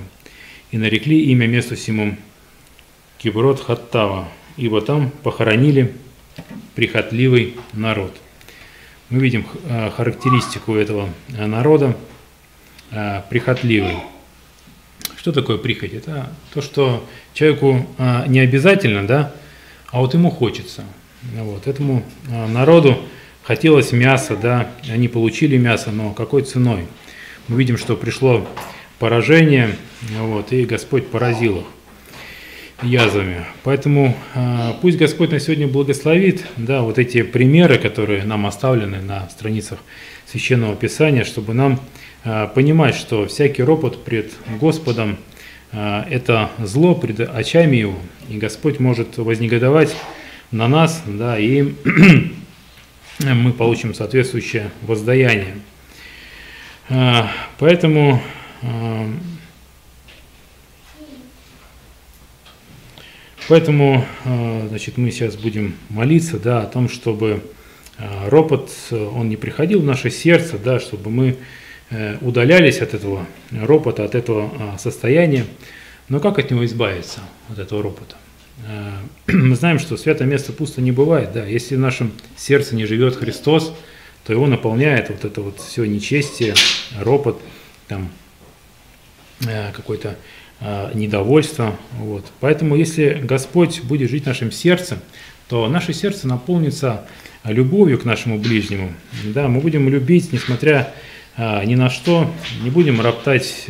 И 0.72 0.78
нарекли 0.78 1.24
имя 1.26 1.48
месту 1.48 1.76
сему 1.76 2.17
Киброд 3.17 3.62
Хаттава, 3.62 4.28
ибо 4.58 4.82
там 4.82 5.12
похоронили 5.24 5.94
прихотливый 6.76 7.56
народ. 7.74 8.15
Мы 9.10 9.20
видим 9.20 9.46
э, 9.65 9.89
характеристику 9.91 10.76
этого 10.76 11.10
э, 11.36 11.46
народа, 11.46 11.98
э, 12.91 13.22
прихотливый. 13.30 13.98
Что 15.17 15.32
такое 15.32 15.58
прихоть? 15.58 15.94
Это 15.94 16.34
то, 16.54 16.62
что 16.62 17.06
человеку 17.34 17.86
не 18.28 18.39
обязательно, 18.39 19.06
да, 19.06 19.36
а 19.91 20.00
вот 20.00 20.15
ему 20.15 20.32
хочется. 20.32 20.84
Вот. 21.36 21.68
Этому 21.68 22.04
народу 22.28 22.98
хотелось 23.44 23.92
мяса, 23.92 24.36
да, 24.36 24.72
они 24.90 25.08
получили 25.08 25.58
мясо, 25.58 25.92
но 25.92 26.14
какой 26.14 26.44
ценой? 26.44 26.86
Мы 27.48 27.58
видим, 27.58 27.78
что 27.78 27.96
пришло 27.96 28.48
поражение, 29.00 29.76
вот, 30.20 30.52
и 30.52 30.66
Господь 30.66 31.08
поразил 31.08 31.60
их 31.60 31.66
язвами. 32.84 33.46
Поэтому 33.64 34.16
э, 34.34 34.74
пусть 34.82 34.98
Господь 34.98 35.32
на 35.32 35.40
сегодня 35.40 35.68
благословит 35.68 36.46
да, 36.58 36.82
вот 36.82 36.98
эти 37.00 37.22
примеры, 37.22 37.78
которые 37.78 38.24
нам 38.24 38.46
оставлены 38.46 39.02
на 39.02 39.30
страницах 39.30 39.80
Священного 40.26 40.76
Писания, 40.76 41.24
чтобы 41.24 41.54
нам 41.54 41.80
э, 42.24 42.48
понимать, 42.54 42.96
что 42.96 43.28
всякий 43.28 43.64
ропот 43.64 44.04
пред 44.04 44.32
Господом 44.60 45.18
это 45.74 46.52
зло 46.60 46.96
пред 46.96 47.22
очами 47.22 47.78
Его, 47.78 47.96
и 48.30 48.38
Господь 48.38 48.82
может 48.82 49.18
вознегодовать 49.18 49.96
на 50.52 50.68
нас, 50.68 51.04
да, 51.06 51.40
и 51.40 51.74
мы 53.20 53.54
получим 53.54 53.94
соответствующее 53.94 54.72
воздаяние. 54.82 55.56
Поэтому 57.58 58.22
Поэтому 63.48 64.06
э, 64.24 64.68
значит, 64.70 64.98
мы 64.98 65.12
сейчас 65.12 65.36
будем 65.36 65.76
молиться 65.90 66.40
да, 66.40 66.62
о 66.62 66.68
том, 66.68 66.88
чтобы 66.88 67.44
ропот, 68.28 68.72
он 68.92 69.28
не 69.30 69.36
приходил 69.36 69.82
в 69.82 69.86
наше 69.86 70.10
сердце, 70.10 70.58
да, 70.58 70.80
чтобы 70.80 71.10
мы 71.10 71.38
э, 71.90 72.18
удалялись 72.22 72.80
от 72.80 72.94
этого 72.94 73.26
ропота, 73.52 74.06
от 74.06 74.16
этого 74.16 74.78
состояния. 74.78 75.46
Но 76.08 76.20
как 76.20 76.40
от 76.40 76.50
него 76.52 76.64
избавиться, 76.66 77.20
от 77.50 77.60
этого 77.60 77.84
ропота? 77.84 78.16
Мы 79.28 79.56
знаем, 79.56 79.80
что 79.80 79.97
святое 79.97 80.28
место 80.28 80.54
пусто 80.54 80.82
не 80.82 80.91
бывает. 80.91 81.32
Да? 81.34 81.45
Если 81.45 81.76
в 81.76 81.80
нашем 81.80 82.12
сердце 82.38 82.76
не 82.76 82.86
живет 82.86 83.15
Христос, 83.15 83.74
то 84.26 84.34
его 84.34 84.47
наполняет 84.47 85.10
вот 85.10 85.26
это 85.26 85.41
вот 85.41 85.60
все 85.60 85.86
нечестие, 85.86 86.54
ропот, 87.00 87.41
там, 87.88 88.10
какой-то 89.74 90.15
Э, 90.63 90.91
недовольство. 90.93 91.76
Вот. 91.97 92.32
Поэтому 92.39 92.76
если 92.76 93.19
Господь 93.24 93.82
будет 93.82 94.12
жить 94.12 94.24
в 94.24 94.28
нашем 94.28 94.52
сердце, 94.52 95.00
то 95.50 95.67
наше 95.67 95.91
сердце 95.91 96.28
наполнится 96.28 97.08
любовью 97.43 97.97
к 97.97 98.06
нашему 98.06 98.38
ближнему. 98.38 98.93
Да, 99.24 99.47
мы 99.47 99.60
будем 99.60 99.89
любить, 99.89 100.32
несмотря 100.32 100.93
ни 101.38 101.74
на 101.74 101.89
что, 101.89 102.32
не 102.62 102.69
будем 102.69 103.02
роптать 103.02 103.65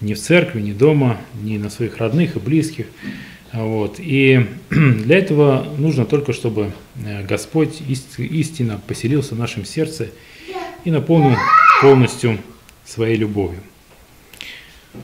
ни 0.00 0.14
в 0.14 0.20
церкви, 0.20 0.60
ни 0.60 0.72
дома, 0.72 1.18
ни 1.42 1.58
на 1.58 1.68
своих 1.68 1.96
родных 1.96 2.36
и 2.36 2.38
близких. 2.38 2.86
Вот. 3.54 4.00
И 4.00 4.46
для 4.70 5.18
этого 5.18 5.64
нужно 5.78 6.04
только, 6.04 6.32
чтобы 6.32 6.72
Господь 7.28 7.80
истинно 7.80 8.80
поселился 8.84 9.36
в 9.36 9.38
нашем 9.38 9.64
сердце 9.64 10.08
и 10.84 10.90
наполнил 10.90 11.36
полностью 11.80 12.38
своей 12.84 13.16
любовью. 13.16 13.60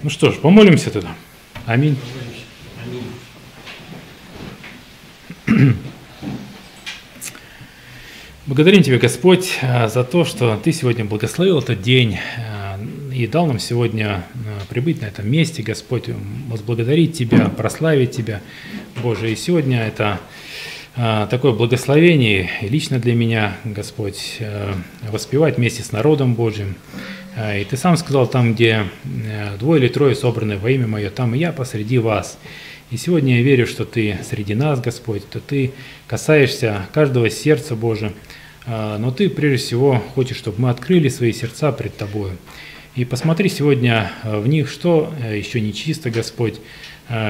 Ну 0.02 0.10
что 0.10 0.32
ж, 0.32 0.36
помолимся 0.36 0.90
тогда. 0.90 1.14
Аминь. 1.64 1.96
Благодарим 8.46 8.82
Тебя, 8.82 8.98
Господь, 8.98 9.58
э, 9.60 9.88
за 9.88 10.02
то, 10.02 10.24
что 10.24 10.56
Ты 10.56 10.72
сегодня 10.72 11.04
благословил 11.04 11.60
этот 11.60 11.82
день 11.82 12.18
э, 12.36 12.49
и 13.20 13.26
дал 13.26 13.46
нам 13.46 13.59
сегодня 13.59 14.24
э, 14.35 14.61
прибыть 14.68 15.02
на 15.02 15.06
этом 15.06 15.30
месте, 15.30 15.62
Господь, 15.62 16.09
возблагодарить 16.48 17.16
Тебя, 17.16 17.48
прославить 17.48 18.12
Тебя, 18.12 18.40
Боже. 19.02 19.30
И 19.30 19.37
сегодня 19.37 19.87
это 19.87 20.20
такое 21.30 21.52
благословение 21.52 22.50
лично 22.62 22.98
для 22.98 23.14
меня, 23.14 23.56
Господь, 23.64 24.38
воспевать 25.09 25.56
вместе 25.56 25.85
с 25.85 25.92
народом 25.92 26.35
Божьим, 26.35 26.74
и 27.37 27.64
ты 27.64 27.76
сам 27.76 27.96
сказал, 27.96 28.26
там, 28.26 28.54
где 28.54 28.87
э, 29.04 29.56
двое 29.59 29.80
или 29.80 29.88
трое 29.88 30.16
собраны 30.16 30.59
во 30.59 30.68
имя 30.70 30.88
Мое, 30.88 31.11
там 31.11 31.35
и 31.35 31.38
я 31.38 31.52
посреди 31.52 31.98
вас. 31.98 32.38
И 32.90 32.96
сегодня 32.96 33.37
я 33.37 33.42
верю, 33.42 33.66
что 33.66 33.85
Ты 33.85 34.18
среди 34.28 34.54
нас, 34.54 34.80
Господь, 34.80 35.22
что 35.22 35.40
Ты 35.40 35.72
касаешься 36.09 36.88
каждого 36.92 37.30
сердца 37.30 37.76
Божия, 37.76 38.12
но 38.66 39.12
Ты 39.12 39.30
прежде 39.30 39.64
всего 39.64 40.02
хочешь, 40.14 40.37
чтобы 40.37 40.62
мы 40.62 40.70
открыли 40.70 41.09
свои 41.09 41.33
сердца 41.33 41.70
пред 41.70 41.96
Тобою. 41.96 42.37
И 42.96 43.05
посмотри 43.05 43.48
сегодня 43.48 44.12
э, 44.22 44.38
в 44.40 44.48
них, 44.48 44.68
что 44.68 45.12
э, 45.22 45.38
еще 45.38 45.61
нечисто, 45.61 46.11
Господь, 46.11 46.61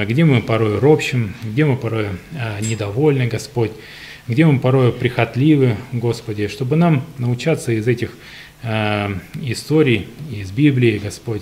где 0.05 0.25
мы 0.25 0.43
порой 0.43 0.77
ропщим, 0.77 1.33
где 1.43 1.65
мы 1.65 1.75
порой 1.75 2.09
недовольны, 2.61 3.25
Господь, 3.25 3.71
где 4.27 4.45
мы 4.45 4.59
порой 4.59 4.91
прихотливы, 4.91 5.75
Господи, 5.91 6.49
чтобы 6.49 6.75
нам 6.75 7.03
научаться 7.17 7.71
из 7.71 7.87
этих 7.87 8.11
Э, 8.63 9.15
историй 9.41 10.07
из 10.31 10.51
Библии, 10.51 10.99
Господь, 11.03 11.41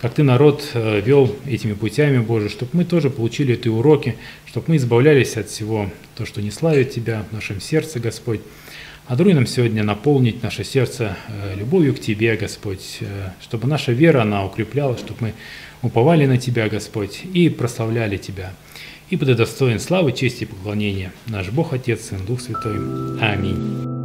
как 0.00 0.14
Ты 0.14 0.22
народ 0.22 0.70
э, 0.74 1.00
вел 1.00 1.34
этими 1.44 1.72
путями, 1.72 2.18
Боже, 2.18 2.48
чтобы 2.48 2.70
мы 2.74 2.84
тоже 2.84 3.10
получили 3.10 3.54
эти 3.54 3.66
уроки, 3.66 4.16
чтобы 4.46 4.66
мы 4.68 4.76
избавлялись 4.76 5.36
от 5.36 5.48
всего, 5.48 5.90
то, 6.16 6.24
что 6.26 6.40
не 6.40 6.52
славит 6.52 6.92
Тебя 6.92 7.24
в 7.28 7.34
нашем 7.34 7.60
сердце, 7.60 7.98
Господь. 7.98 8.40
А 9.10 9.14
Одаруй 9.14 9.34
нам 9.34 9.44
сегодня 9.44 9.82
наполнить 9.82 10.40
наше 10.40 10.62
сердце 10.62 11.16
э, 11.26 11.56
любовью 11.56 11.96
к 11.96 11.98
Тебе, 11.98 12.36
Господь, 12.36 13.00
чтобы 13.40 13.66
наша 13.66 13.90
вера, 13.90 14.22
она 14.22 14.44
укреплялась, 14.44 15.00
чтобы 15.00 15.16
мы 15.20 15.34
уповали 15.82 16.26
на 16.26 16.38
Тебя, 16.38 16.68
Господь, 16.68 17.24
и 17.24 17.48
прославляли 17.48 18.18
Тебя. 18.18 18.52
И 19.08 19.16
будет 19.16 19.38
достоин 19.38 19.80
славы, 19.80 20.12
чести 20.12 20.44
и 20.44 20.46
поклонения 20.46 21.12
наш 21.26 21.48
Бог, 21.48 21.72
Отец, 21.72 22.02
Сын, 22.02 22.24
Дух 22.24 22.40
Святой. 22.40 22.76
Аминь. 23.20 23.99